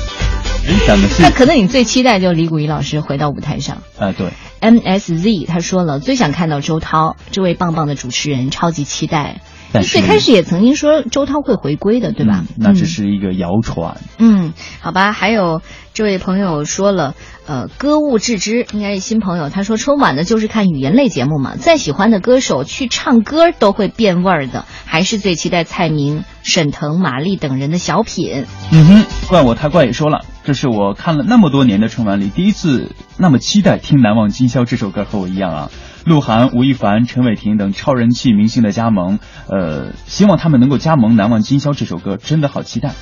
[1.19, 3.83] 那可能你最期待就是李谷一老师回到舞台上。
[3.99, 4.29] 啊，对。
[4.61, 9.41] M S Z 他说了，最想看到周涛这位棒棒的主持人，超级期待。
[9.81, 12.45] 最开始也曾经说周涛会回归的，对吧？
[12.59, 13.97] 那只是一个谣传。
[14.19, 15.13] 嗯，好吧。
[15.13, 15.63] 还有
[15.95, 17.15] 这位朋友说了，
[17.47, 19.49] 呃，歌物致知应该是新朋友。
[19.49, 28.45] 他说春晚呢就是看语言类节目嘛，再喜欢的歌手去唱歌都会变味儿的，还是最期待蔡明、沈腾、马丽等人的小品。
[28.73, 35.71] 嗯哼，怪我太怪也说了，这是我看了那么多年的春晚里第一次那么期待听《难忘今宵》这首歌，和我一样啊。
[36.05, 42.93] 鹿晗、吴亦凡、陈伟霆等超人气明星的加盟，呃，希望他们能够加盟《难忘今宵》这首歌，真的好期待。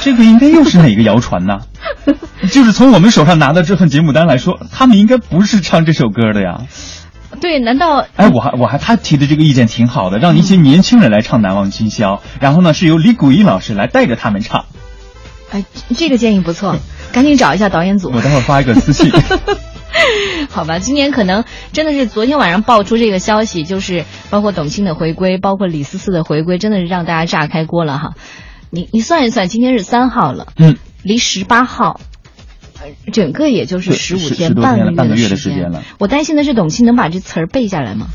[0.00, 1.60] 这个应该又是哪个谣传呢？
[2.50, 6.62] 就是从我们手上拿的这份节目单来说，他们应该不是唱这首歌的呀。
[7.40, 8.06] 对，难道？
[8.14, 14.66] 哎，我还我还他提的这个意见挺好的，让一些年轻人来唱《难忘今宵》， 然后呢是由李谷一老师来带着他们唱。
[15.50, 15.64] 哎，
[15.96, 16.76] 这个建议不错，
[17.12, 18.10] 赶紧找一下导演组。
[18.12, 19.10] 我待会儿发一个私信。
[20.50, 28.14] 好吧，今年可能真的是昨天晚上爆出这个消息，就是包括董卿的回归，包括李思思的回归，真的是让大家炸开锅了哈。
[28.70, 32.00] 你你算一算，今天是三号了，嗯，离十八号，
[33.12, 35.82] 整个也就是十五天，半个月的时间了。
[35.98, 38.08] 我担心的是董卿能把这词儿背下来吗？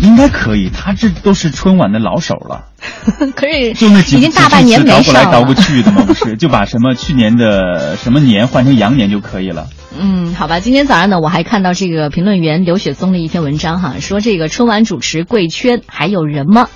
[0.00, 2.66] 应该可以，他这都是春晚的老手了。
[3.36, 6.02] 可是就那几已经大半年没倒过来倒过去的嘛？
[6.06, 9.68] 不是，就把什么去年的什么年换成羊年就可以了。
[9.96, 10.58] 嗯，好吧。
[10.58, 16.68] 今天早上呢，我还看到这个评论员刘雪松的一篇文章哈，说这个春晚主持贵圈还有人吗？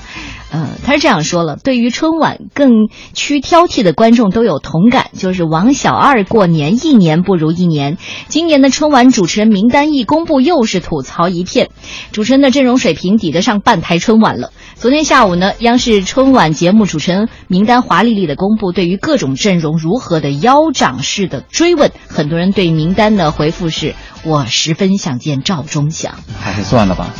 [0.58, 7.98] 嗯，他是这样说了，对于春晚更趋挑剔的观众都有同感，就是王小二过年一年不如一年。
[8.28, 11.68] 今年的春晚主持人名单一公布，又是吐槽一片，
[12.10, 14.50] 主持人的阵容水平抵得上半台春晚了。
[14.76, 27.10] 昨天下午呢，央视春晚节目主持人名单华丽丽的公布，对于各种阵容如何的腰斩式的追问，很多人对名单的回复是：我十分想见赵忠祥，还是算了吧。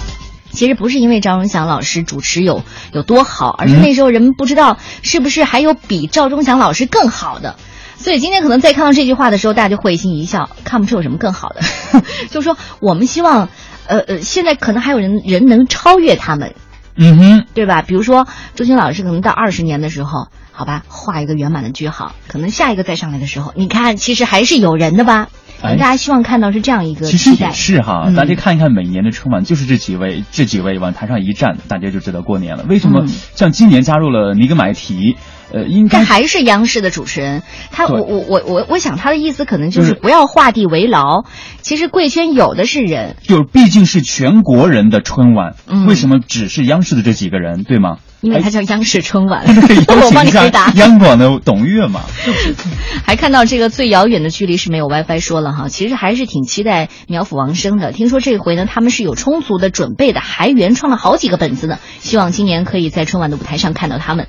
[0.57, 7.57] 其实不是因为赵忠祥老师主持有有多好，而是那时候人们不知道是不是还有比赵忠祥老师更好的，
[7.99, 11.61] 所以今天可能在看到这句话的时候，大家就会心一笑，看不出有什么更好的。
[12.33, 13.51] 就是说，我们希望，
[13.87, 16.55] 呃呃，现在可能还有人人能超越他们，
[16.97, 17.83] 嗯哼，对吧？
[17.83, 25.29] 比如说周星老师，可能到二十年的时候，好吧，画一个圆满的句号，可能下一个再上来的时候，你看，其实还是有人的吧。
[25.63, 32.65] 大家希望看到是这样一个其实也是哈，大家看一看每年的春晚，就是这几位，这几位往台上一站，大家就知道过年了。
[32.69, 35.17] 为什么像今年加入了尼格买提？
[35.53, 37.45] 呃，应该还是央视的主持人。
[37.71, 41.25] 他我我我我我想他的意思可能就是不要画地为牢。
[41.63, 45.55] 其实贵圈有的是人，就是毕竟是全国人的春晚，
[45.87, 47.99] 为什么只是央视的这几个人，对吗？
[48.21, 49.45] 因为它叫央视春晚。
[49.47, 49.55] 有
[50.07, 50.71] 我帮你回答。
[50.77, 52.03] 央广的董月嘛，
[53.05, 57.93] 还看到这个最遥远的距离是没有 WiFi 说了哈，其实还是挺期待苗阜王声的。
[57.93, 61.79] 听说这回呢，他们是有充足的准备的，还原创了好几个本子呢。
[62.01, 64.27] 希望今年可以在春晚的舞台上看到他们。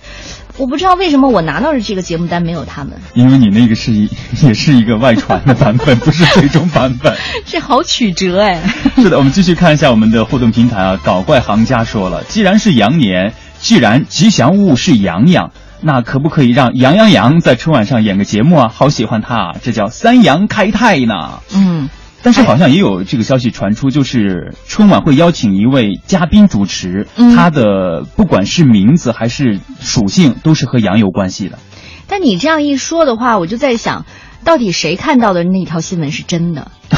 [0.58, 4.10] 我不知道为什么我拿到的这个节目单没有他们，因为你那个是一
[4.42, 7.16] 也是一个外传的版本，不是最终版本。
[7.46, 8.60] 这好曲折哎。
[8.96, 11.00] 是的，我们继续看一下我们的互动平台啊。
[11.04, 15.52] 搞怪行家说了，既然是羊年，既然吉祥物是羊羊，
[15.82, 18.72] 那可不可以让杨洋洋在春晚上演个节目啊？
[18.74, 21.42] 好喜欢他啊，这叫三羊开泰呢。
[21.54, 21.90] 嗯，
[22.24, 31.60] 但是好像也有这个消息传出，就是春晚会邀请一位嘉宾主持，嗯他的不管是名字还是属性，都是和羊有关系的。
[32.08, 34.06] 但你这样一说的话，我就在想，
[34.44, 36.72] 到底谁看到的那条新闻是真的？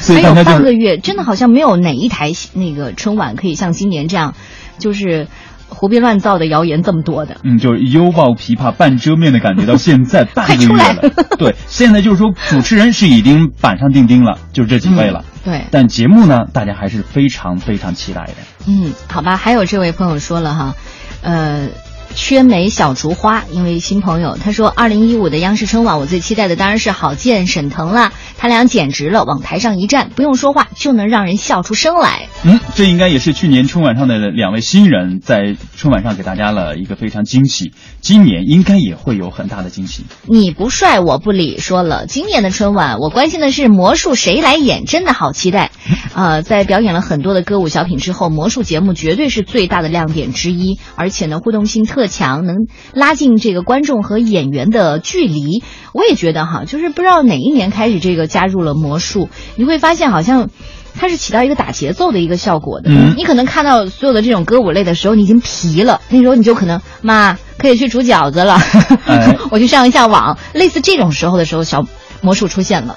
[0.00, 4.34] 所以还有半个月，真的好像没有哪一台那个春晚可以像今年这样，
[4.78, 5.28] 就是
[5.74, 7.36] 胡编乱造的谣言这么多的。
[7.42, 11.10] 嗯，就是犹抱琵琶半遮面的感觉，到现在半个月了。
[11.38, 15.24] 对，现在就是说主持人是已经板上钉钉了，就这几位了。
[15.44, 18.32] 对，但节目呢，大家还是非常非常期待的。
[18.66, 19.36] 嗯，好吧。
[19.36, 20.74] 还有这位朋友说了哈，
[21.22, 21.68] 呃，
[22.14, 32.28] 缺梅小竹花，因为新朋友他说，二零一五的央视春晚，我最期待的当然是郝建、沈腾啦，他俩简直了，往台上一站，不用说话就能让人笑出声来。
[32.44, 37.72] 嗯，这应该也是去年春晚上的两位新人，在春晚上给大家了一个非常惊喜。
[38.00, 40.04] 今年应该也会有很大的惊喜。
[40.26, 45.70] 你不帅我不理，说了，今年的春晚我关心的是魔术谁来演，真的好期待。
[46.14, 55.62] 呃，在表演了很多的歌舞小品之后，魔术节目绝对是最大的亮点之一，而且呢，互动性特强，能拉近这个观众和演员的距离。
[55.92, 60.50] 我也觉得哈，就是不知道哪一年开始这个加入了魔术，你会发现好像。
[60.96, 62.88] 它是起到一个打节奏的一个效果的。
[62.88, 68.60] 嗯你可能看到所有的这种歌舞类的时候，你已经疲了，那时候你就可能妈可以去煮饺子了，
[69.04, 70.38] 哎 我去上一下网。
[70.52, 71.84] 类似这种时候的时候，小
[72.20, 72.96] 魔术出现了，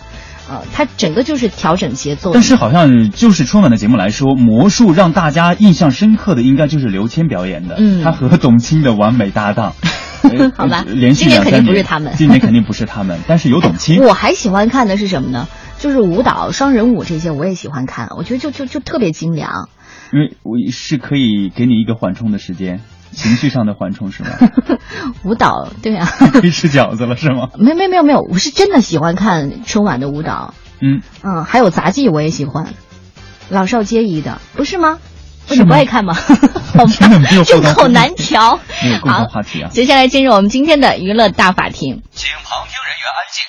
[0.50, 2.32] 呃，它整个就是调整节奏。
[2.34, 9.74] 但是好像就是春晚的节目来说，魔术让大家印象深刻的应该就是刘谦表演的，嗯他和董卿的完美搭档。
[10.24, 14.02] 呃好吧连续今年肯定不是他们今年肯定不是他们，但是有董卿。
[14.02, 15.48] 我还喜欢看的是什么呢？
[15.78, 18.10] 就是舞蹈、双人舞这些，我也喜欢看。
[18.18, 19.70] 我觉得就就就特别精良。
[20.12, 22.82] 因为我是可以给你一个缓冲的时间，
[23.12, 24.30] 情绪上的缓冲是吗？
[25.24, 27.50] 舞蹈，对啊， 可以吃饺子了是吗？
[27.58, 30.54] 没没没有没有，我是真的喜欢看春晚的舞蹈。
[30.80, 32.74] 嗯，嗯，还有杂技我也喜欢，
[33.50, 35.00] 老少皆宜的，不是吗？
[35.48, 36.14] 是你不爱看吗？
[36.76, 38.60] 好真的没有吧，众口难调。
[38.84, 39.72] 没有共同好话题啊。
[39.72, 42.04] 接下来进入我们今天的娱乐大法庭。
[42.12, 43.48] 请旁听人员安静。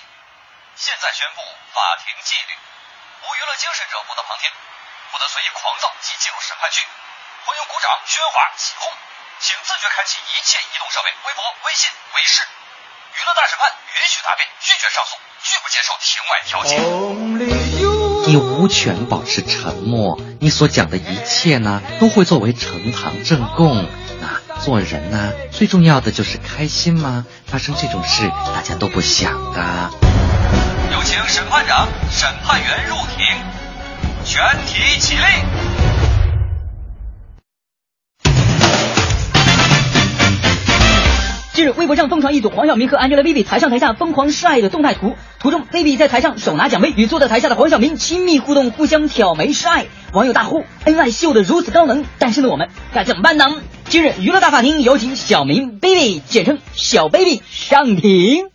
[0.79, 1.43] 现在宣布
[1.75, 4.47] 法庭纪律：无娱乐精神者不得旁听，
[5.11, 6.87] 不得随意狂躁及进入审判区，
[7.43, 8.87] 欢迎鼓掌、喧哗、起哄，
[9.41, 12.43] 请自觉开启一切移动设备，微博、微信、微视。
[12.43, 15.15] 娱乐大审判允许答辩，拒绝上诉，
[15.45, 16.75] 拒不接受庭外调解。
[18.27, 23.89] 你无权保持沉默，你所讲的一切呢，都会作为呈堂证供。
[24.21, 27.25] 那做人呢，最重要的就是开心吗？
[27.47, 29.91] 发生这种事，大家都不想的。
[30.91, 33.25] 有请审判长、审判员入庭，
[34.25, 35.88] 全体起立。
[41.59, 49.87] 近日，微博上疯传一组黄晓明和 Angelababy 台上台下疯狂示爱的动态图，图中 baby 在台上手拿奖杯，与坐在台下的黄晓明亲密互动，互相挑眉示爱。
[50.13, 53.57] 网友大呼：恩爱秀的如此高能，单身的我们该怎么办呢？
[53.89, 58.51] 今日娱乐大法庭有请小明 baby，简称小 baby 上庭。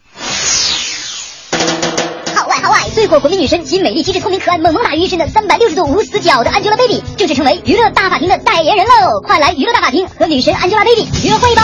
[2.93, 9.19] 最火国民女神，集美丽、机智、聪明、可爱、萌萌哒于一身的三百六十度无死角的 Angelababy，正式成为娱乐大法庭的代言人喽！
[9.25, 11.63] 快来娱乐大法庭和女神 Angelababy 约会吧！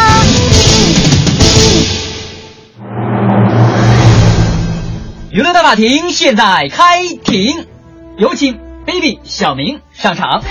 [5.32, 7.68] 娱乐大法庭现在开庭，
[8.18, 10.44] 有请 baby 小明上场。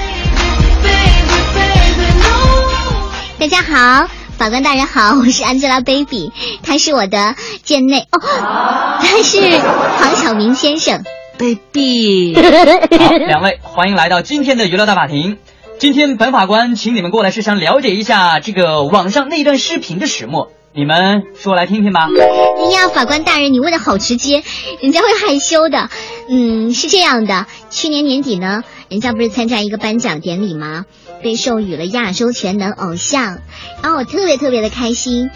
[3.38, 4.08] 大家好，
[4.38, 6.30] 法官大人好，我是 Angelababy，
[6.62, 7.34] 他是我的
[7.64, 9.58] 贱内哦，他是
[9.98, 11.02] 黄晓明先生。
[11.36, 15.38] baby， 好，两位欢迎来到今天的娱乐大法庭。
[15.80, 22.06] 今天本法官请你们过来是想了解一下这个网上那段视频的始末，你们说来听听吧。
[22.06, 24.44] 哎呀，法官大人，你问的好直接，
[24.80, 25.90] 人家会害羞的。
[26.30, 30.84] 嗯，是这样的，去年年底呢，人家不是参加一个颁奖典礼吗？
[31.22, 33.40] 被授予了亚洲全能偶像，
[33.82, 35.30] 然后我特别特别的开心。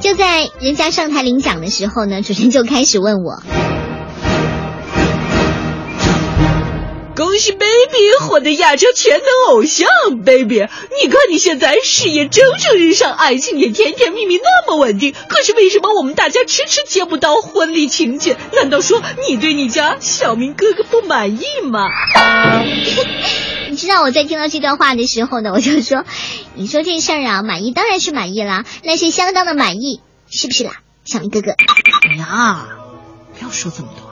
[0.00, 3.42] 就在人家上台领奖的时候呢，主持人就开始问我。
[7.18, 7.66] 恭喜 baby
[8.20, 9.88] 获得亚洲全能偶像
[10.24, 10.60] ，baby，
[11.02, 15.12] 你看你现在事业蒸蒸日上，爱情也甜甜蜜蜜，那么稳定。
[15.28, 18.36] 可是为什么我们大家迟迟接不到婚礼请柬？
[18.54, 21.88] 难道说你对你家小明哥哥不满意吗？
[23.68, 26.04] 你知道我在听到这段话的时候呢，我就说，
[26.54, 30.00] 你说这事儿啊，满意当然是满意啦，那是相当的满意，
[30.30, 31.50] 是不是啦，小明哥哥？
[31.50, 32.68] 哎呀，
[33.36, 34.07] 不要说这么多。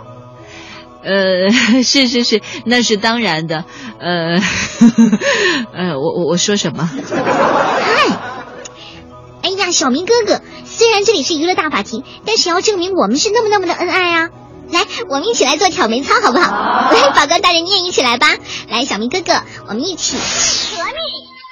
[1.07, 1.53] 呃，
[1.87, 3.65] 是是是，那是当然的。
[4.01, 4.41] 呃，
[5.73, 6.83] 呃，我我我说什么？
[6.85, 8.19] 嗨，
[9.45, 14.31] 哎呀，小明哥哥，虽然这里是娱乐大法庭，但是要证明我们是那么那么的恩爱啊！
[14.73, 16.91] 来，我们一起来做挑眉操，好不好？
[16.91, 18.27] 来，法官大人你也一起来吧。
[18.69, 19.33] 来，小明哥哥，
[19.69, 20.17] 我们一起。
[20.17, 20.93] 革命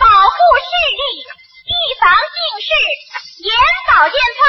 [0.00, 0.36] 保护
[0.66, 1.22] 视力，
[1.70, 2.36] 预防近
[2.66, 2.68] 视，
[3.44, 3.55] 眼
[3.88, 4.42] 保健操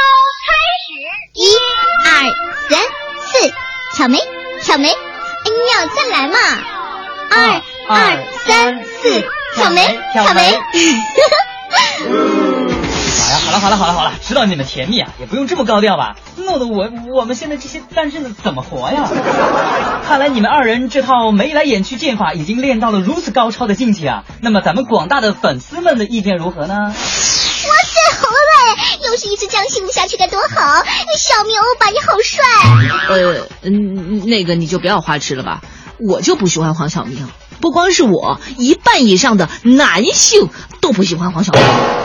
[0.47, 0.49] 开
[0.81, 0.89] 始。
[1.35, 1.45] 一、
[2.07, 2.09] 二、
[2.69, 2.79] 三、
[3.27, 3.53] 四，
[3.95, 4.17] 挑眉，
[4.65, 4.89] 挑眉。
[4.89, 6.37] 哎呀，再来嘛！
[7.29, 9.23] 二、二、三、四，
[9.55, 10.41] 挑眉，挑眉。
[10.41, 10.49] 哎
[13.29, 16.15] 呀， 好了，好了，好了，好了，知道你们甜蜜啊，也不用这么高调吧？
[16.37, 19.07] 弄得我我们现在这些单身的怎么活呀？
[20.07, 24.23] 看来你们二人这套眉来眼去剑法已经练到了如此高超的境界啊！
[24.41, 26.91] 那么咱们广大的粉丝们的意见如何呢？
[29.05, 30.83] 又，是一直这样幸福下去该多好！
[31.17, 32.43] 小明欧巴你好帅。
[33.09, 35.61] 呃，嗯，那个你就不要花痴了吧，
[35.99, 37.27] 我就不喜欢黄晓明。
[37.61, 40.49] 不光是我，一半以上的男性
[40.81, 41.61] 都不喜欢黄晓明。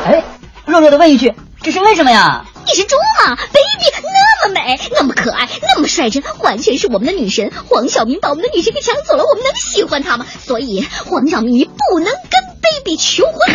[0.07, 0.24] 哎。
[0.66, 2.46] 弱弱的问一句，这是为什么呀？
[2.66, 4.06] 你是猪吗，baby？
[4.42, 10.26] 那么美，那么可爱，那么率真，完全是我们的女神黄晓明把我们的女神给抢走了，我们能喜欢她吗？
[10.46, 13.54] 所以黄晓明你不能跟 baby 求婚。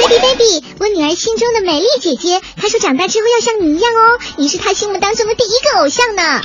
[0.00, 6.40] baby baby，我女儿心中的美丽姐姐，她说长大之后要像你一样哦，你是她心目当中的第一个偶像呢。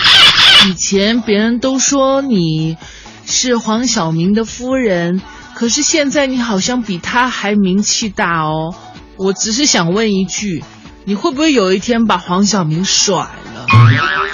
[0.68, 2.78] 以前别人都说你
[3.26, 5.22] 是黄晓明的夫人，
[5.56, 8.76] 可是现在你好像比他还名气大哦。
[9.18, 10.64] 我只是想问一句，
[11.06, 13.66] 你会不会有一天把黄晓明甩了？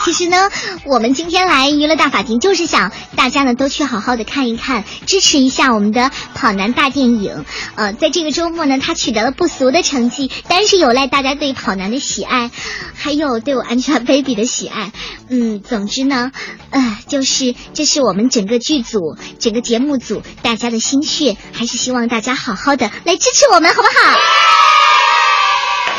[0.04, 0.50] 其实呢，
[0.86, 7.46] 我们今天来娱乐大法庭，就是想大家呢都去好好的看一看，支持一下我们的跑男大电影。
[7.76, 12.52] 呃，在这个周末呢，他取得了不俗的成绩，但是有赖大家对跑男的喜爱，
[12.94, 14.92] 还有对我 Angelababy 的喜爱。
[15.30, 16.34] 嗯，总之呢，
[16.72, 24.73] 呃，就是这是我们整个剧组、整个节目组大家的心血，还是希望大家好好的来支持我们，好不好？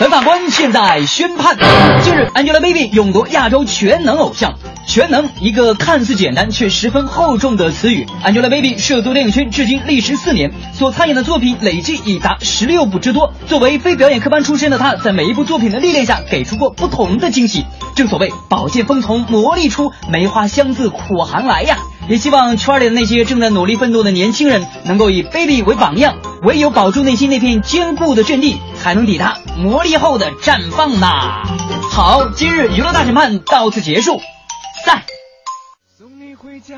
[0.01, 1.57] 本法官现在宣判：
[2.03, 4.59] 近日，Angelababy 勇夺亚洲全能偶像。
[4.87, 8.07] 全能，一个看似简单却十分厚重的词语。
[8.25, 13.33] Angelababy 涉足电影圈至今历时四年，所参演的作品累计已达十六部之多。
[13.47, 17.65] 作为非表演科班出身的她，在每一部作品的历练下，给出过不同的惊喜。
[17.97, 21.79] 正所谓宝剑锋从磨砺出，梅花香自苦寒来呀。
[22.07, 31.43] 也希望圈里的那些正在努力奋斗的年轻人，能够以 Baby 为榜样，唯有保住内心那片坚固的阵地，才能抵达磨砺后的绽放呐！
[31.91, 34.21] 好，今日娱乐大审判到此结束，
[34.85, 35.03] 散。
[35.97, 36.77] 送你回家，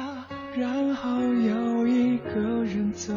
[0.56, 3.12] 然后又一个人走。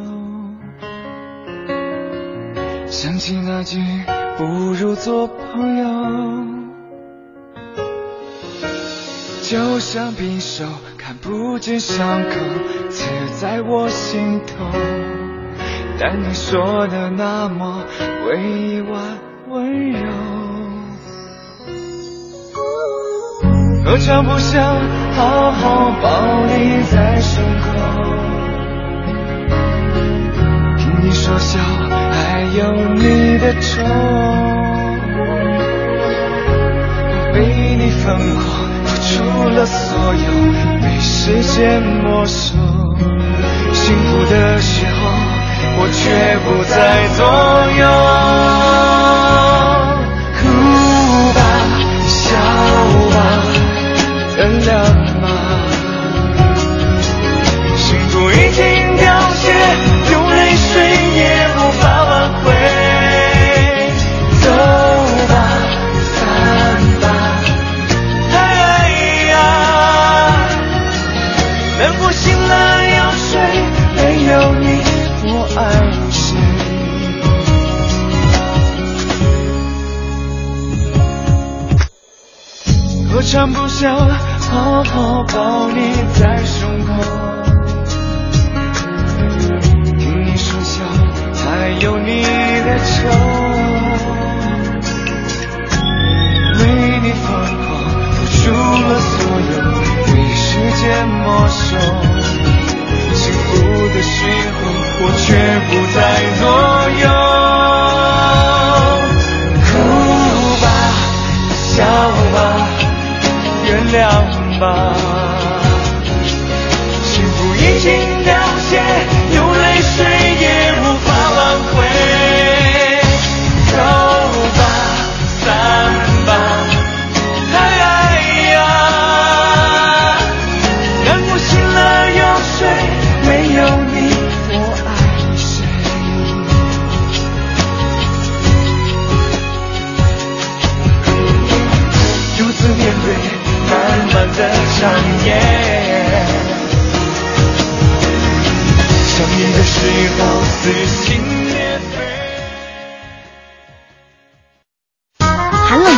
[2.87, 3.79] 想起那句
[4.37, 5.85] 不如做朋友，
[9.43, 10.65] 就像匕首。
[10.97, 12.35] 看不见伤口，
[12.89, 13.09] 刺
[13.39, 14.65] 在我心头。
[15.99, 17.83] 但你说的那么
[18.27, 19.17] 委婉
[19.47, 20.07] 温柔，
[23.85, 24.61] 何尝不想
[25.13, 27.67] 好好抱你在胸口？
[30.77, 31.59] 听你说笑，
[32.11, 33.81] 还有你的愁，
[37.25, 37.37] 我为
[37.77, 38.43] 你疯狂，
[38.85, 40.29] 付出了所有。
[40.81, 42.57] 被时间没收，
[43.73, 44.91] 幸福的时候，
[45.79, 47.25] 我却不在左
[47.81, 48.58] 右。
[54.39, 54.98] 原谅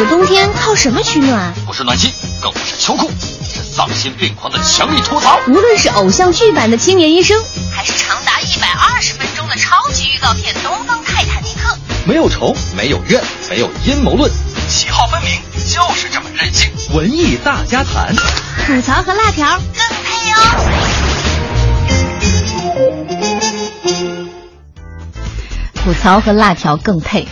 [0.02, 1.54] 的冬天靠什么取暖？
[1.66, 3.12] 不是暖气，更不是秋裤，
[3.44, 5.40] 是丧心病狂的强力吐槽。
[5.48, 7.40] 无论是偶像剧版的青年医生，
[7.72, 11.70] 还是长达一百二十分钟的超级预告片《东方泰坦尼克》，
[12.06, 14.32] 没有仇，没有怨，没有阴谋论，
[14.68, 16.72] 喜好分明，就是这么任性。
[16.94, 18.16] 文艺大家谈，
[18.66, 21.11] 吐槽和辣条更配哦。
[25.84, 27.28] 吐槽和辣条更配，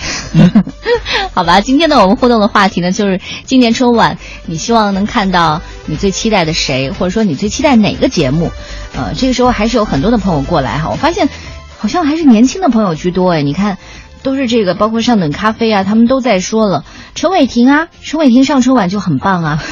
[1.34, 1.62] 好吧？
[1.62, 8.52] 今天呢，我们互动的话题呢，就是今年春晚，你希望能看到你最期待的谁，或者说你最期待哪个节目？
[8.96, 11.30] 呃，这个时候还是有很多的朋友过来哈，我发现
[11.78, 13.78] 好像还是年轻的朋友居多哎，你看，
[14.24, 19.64] 都是这个，包括上等咖啡啊，他们都在说了，陈伟霆啊，陈伟霆上春晚就很棒啊，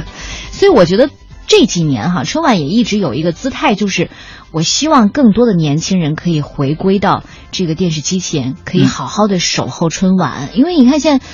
[0.52, 1.08] 所以我觉得
[1.46, 4.10] 这几年哈，春晚也一直有一个姿态，就是
[4.52, 7.22] 我希望更多的年轻人可以回归到。
[7.52, 11.24] 这个电视机前可以好好的守候春晚，因为你看现在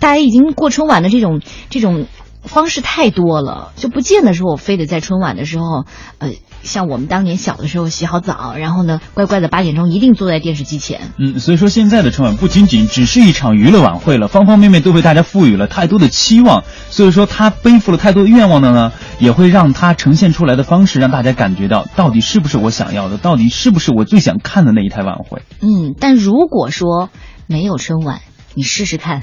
[0.00, 2.06] 大家已经过春晚的这种这种
[2.42, 5.84] 方式太多了，就不见得说我非得在春晚的时候，
[6.18, 6.30] 呃，
[6.66, 11.12] 像我们当年小的时候洗好澡，然后呢乖乖的八点钟一定坐在电视机前。
[11.18, 25.42] 嗯，所以说现在的春晚不仅仅只是一场娱乐晚会了，方方面面都被大家赋予了太多的期望，所以说他背负了太多的愿望的呢，也会让他呈现出来的方式让大家感觉到到底是不是我想要的，到底是不是我最想看的那一台晚会。
[25.60, 27.08] 嗯，但如果说
[27.46, 28.20] 没有春晚，
[28.54, 29.22] 你试试看，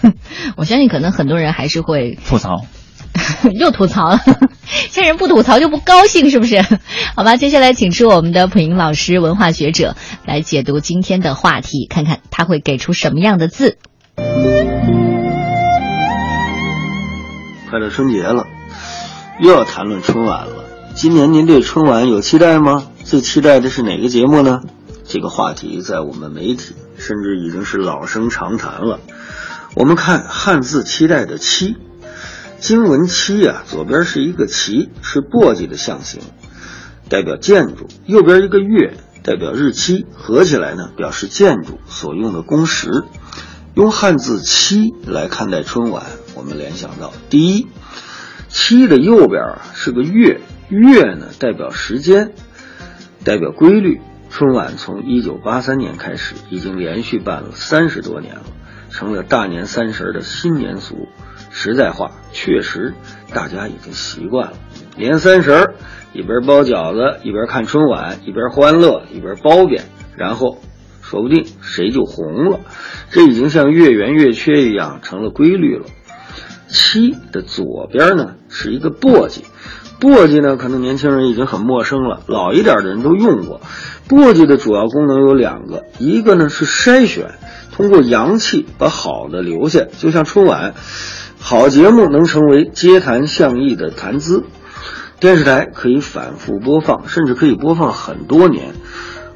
[0.56, 2.64] 我相信可能很多人还是会吐槽，
[3.58, 4.20] 又吐槽了。
[4.90, 6.60] 现在人不吐槽就不高兴，是不是？
[7.16, 13.78] 好吧，接下来请出我们的普英老师，文化学者来解读今天的话题，看看他会给出什么样的字。
[17.70, 18.46] 快到春节了，
[19.40, 20.64] 又要谈论春晚了。
[20.94, 22.88] 今年您对春晚有期待吗？
[23.04, 24.60] 最期待的是哪个节目呢？
[25.06, 29.00] 这个话题在我们媒体甚至已经是老生常谈了。
[29.74, 31.76] 我们看汉字期待的“期”，
[32.60, 36.20] 经文“期”啊，左边是一个“旗”，是簸箕的象形，
[37.08, 42.90] 代表建筑；右边一个“月”，代表日期，合起来呢，表示建筑所用的工时。
[43.74, 46.04] 用汉字“期”来看待春晚，
[46.34, 47.66] 我们联想到第一
[48.48, 52.34] ，“期”的右边是个“月”，“月”呢代表时间，
[53.24, 54.02] 代表规律。
[54.28, 58.42] 春晚从一九八三年开始，已经连续办了三十多年了，
[58.90, 61.08] 成了大年三十的新年俗。
[61.50, 62.94] 实在话，确实
[63.34, 64.56] 大家已经习惯了。
[64.96, 65.74] 年三十儿
[66.12, 69.84] 一边包饺子，一边看春晚，一边欢乐，一边褒贬，
[70.16, 70.58] 然后
[71.02, 72.60] 说不定谁就红了。
[73.10, 75.84] 这已经像月圆月缺一样成了规律了。
[76.68, 79.42] 七的左边呢是一个簸箕，
[80.00, 83.60] 簸箕呢可能年轻人已经很陌生了，老一点的人都用过。
[84.08, 87.34] 簸箕的主要功能有两个，一个呢是筛选，
[87.72, 90.74] 通过阳气把好的留下，就像春晚，
[91.42, 94.44] 好节目能成为街谈巷议的谈资，
[95.18, 98.74] 电视台可以反复播放，甚至可以播放很多年。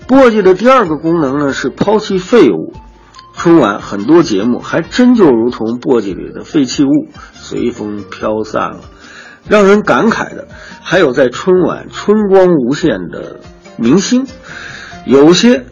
[0.06, 2.72] 簸箕的第二个功能呢是抛弃废物，
[3.32, 8.80] 春晚很多节目还真就如同簸箕里的废弃物，随风飘散了。
[9.48, 10.48] 让人感慨的
[10.82, 13.40] 还有在春晚春光无限的
[13.76, 14.26] 明星。
[15.04, 15.64] 有些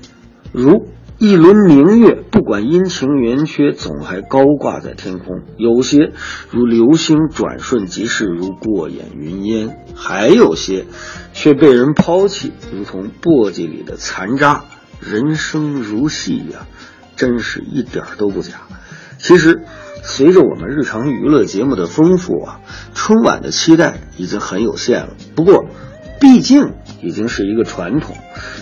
[0.50, 0.88] 如
[1.22, 6.10] 一轮明月，不管阴晴圆缺，总还高挂在天空；有些
[6.50, 10.84] 如流星转瞬即逝，如过眼云烟；还有些
[11.32, 14.64] 却被人抛弃，如同簸箕里的残渣。
[14.98, 16.66] 人生如戏呀，
[17.14, 18.62] 真是一点都不假。
[19.18, 19.62] 其实，
[20.02, 22.60] 随着我们日常娱乐节目的丰富啊，
[22.94, 25.10] 春晚的期待已经很有限了。
[25.36, 25.66] 不过，
[26.20, 28.16] 毕竟已经是一个传统。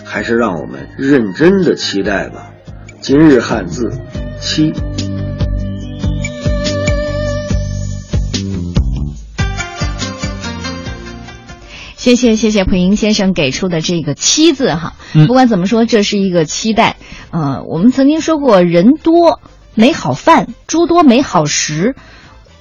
[0.04, 2.50] 还是让我们认真的期待吧。
[3.00, 3.90] 今日汉字
[4.40, 4.72] 七，
[11.96, 14.94] 谢谢谢谢蒲英先生给出的这个“七”字哈。
[15.26, 16.96] 不管怎么说，这是一个期待。
[17.30, 19.40] 呃，我们曾经说过“人多
[19.74, 21.94] 没好饭，猪多没好食”。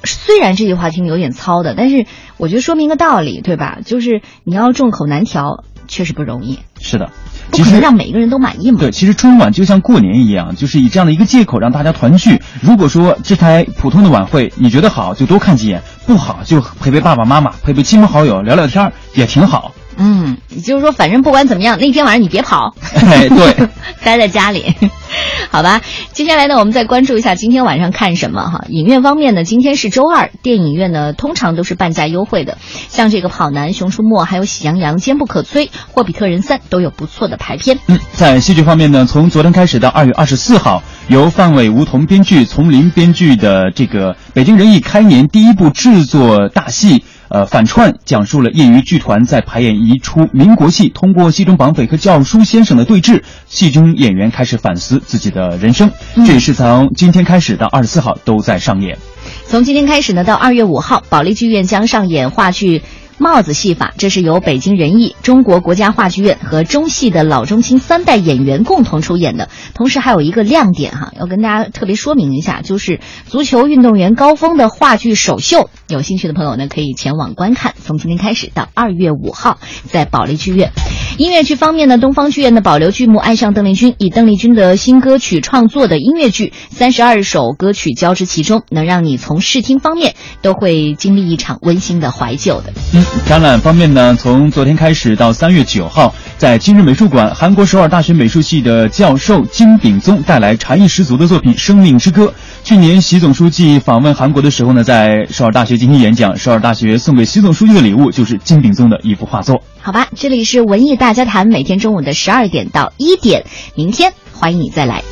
[0.03, 2.05] 虽然这句话听着有点糙的，但是
[2.37, 3.79] 我觉得说明一个道理，对吧？
[3.83, 6.59] 就是你要众口难调，确实不容易。
[6.79, 7.09] 是的。
[7.51, 8.79] 不可能让每个人都满意嘛？
[8.79, 12.39] 对，其实春晚就像过年一样，就是以这样的一个借口让大家团聚。
[12.61, 19.73] 如果说这台普通的晚会你觉得好，就多看几眼；不好就陪陪爸爸妈妈，陪陪亲朋好友聊聊天也挺好。
[19.99, 23.67] 嗯，也就是说，反正不管怎么样，那天晚上你别跑，对，
[24.03, 24.73] 待在家里，
[25.51, 25.81] 好吧。
[26.13, 28.63] 接下来呢，我们再关注一下今天晚上看什么哈。
[28.69, 37.79] 影院方面呢，今天是周二，电影院呢通常都是半价优惠的，像这个《跑男》《熊出没》还有《喜羊羊》《坚不可摧》《霍比特人三》都有不错的排片。
[37.87, 47.03] 嗯，在戏剧方面呢，从昨天开始到二月二十四号，由范伟、吴彤编剧、丛林编剧的这个北京人艺开年第一部制作大戏。
[47.29, 55.91] 呃，反串讲述了业余剧团在排演一出民国戏，通过戏中绑匪和教书先生的对峙，戏中演员开始反思自己的人生。
[56.25, 58.97] 这也是从今天开始到二十四号都在上演。
[59.45, 62.81] 从今天开始呢，到二月五号，保利剧院将上演话剧。
[63.19, 69.49] 帽子戏法，这是由北京人艺、中国国家话剧院和中戏的老中青三代演员共同出演的。
[69.73, 75.69] 同时还有一个亮点哈，要跟大家特别说明一下，就是足球运动员高峰的话剧首秀。
[75.89, 77.73] 有兴趣的朋友呢，可以前往观看。
[77.83, 80.71] 从今天开始到二月五号，在保利剧院。
[81.17, 92.71] 音乐剧方面呢，东方剧院的保留剧目《爱上邓丽君》，以邓丽君的新歌曲创作的音乐剧，三十二首歌曲交织其中，能让你从视听方面都会经历一场温馨的怀旧的。
[92.93, 102.25] 嗯，展览方面呢，从昨天开始到三月九号，在今日美术馆，韩国首尔大学美术系的教授金炳宗带来禅意十足的作品《生命之歌》。
[102.63, 109.61] 去年习总书记访问韩国的时候呢，在首尔大学进行演讲，首尔大学送给习总书记的礼物就是金炳宗的一幅画作。
[109.79, 113.45] 好吧，这里是文艺大家谈，每天中午的十二点到一点，
[113.75, 115.03] 明天欢迎你再来。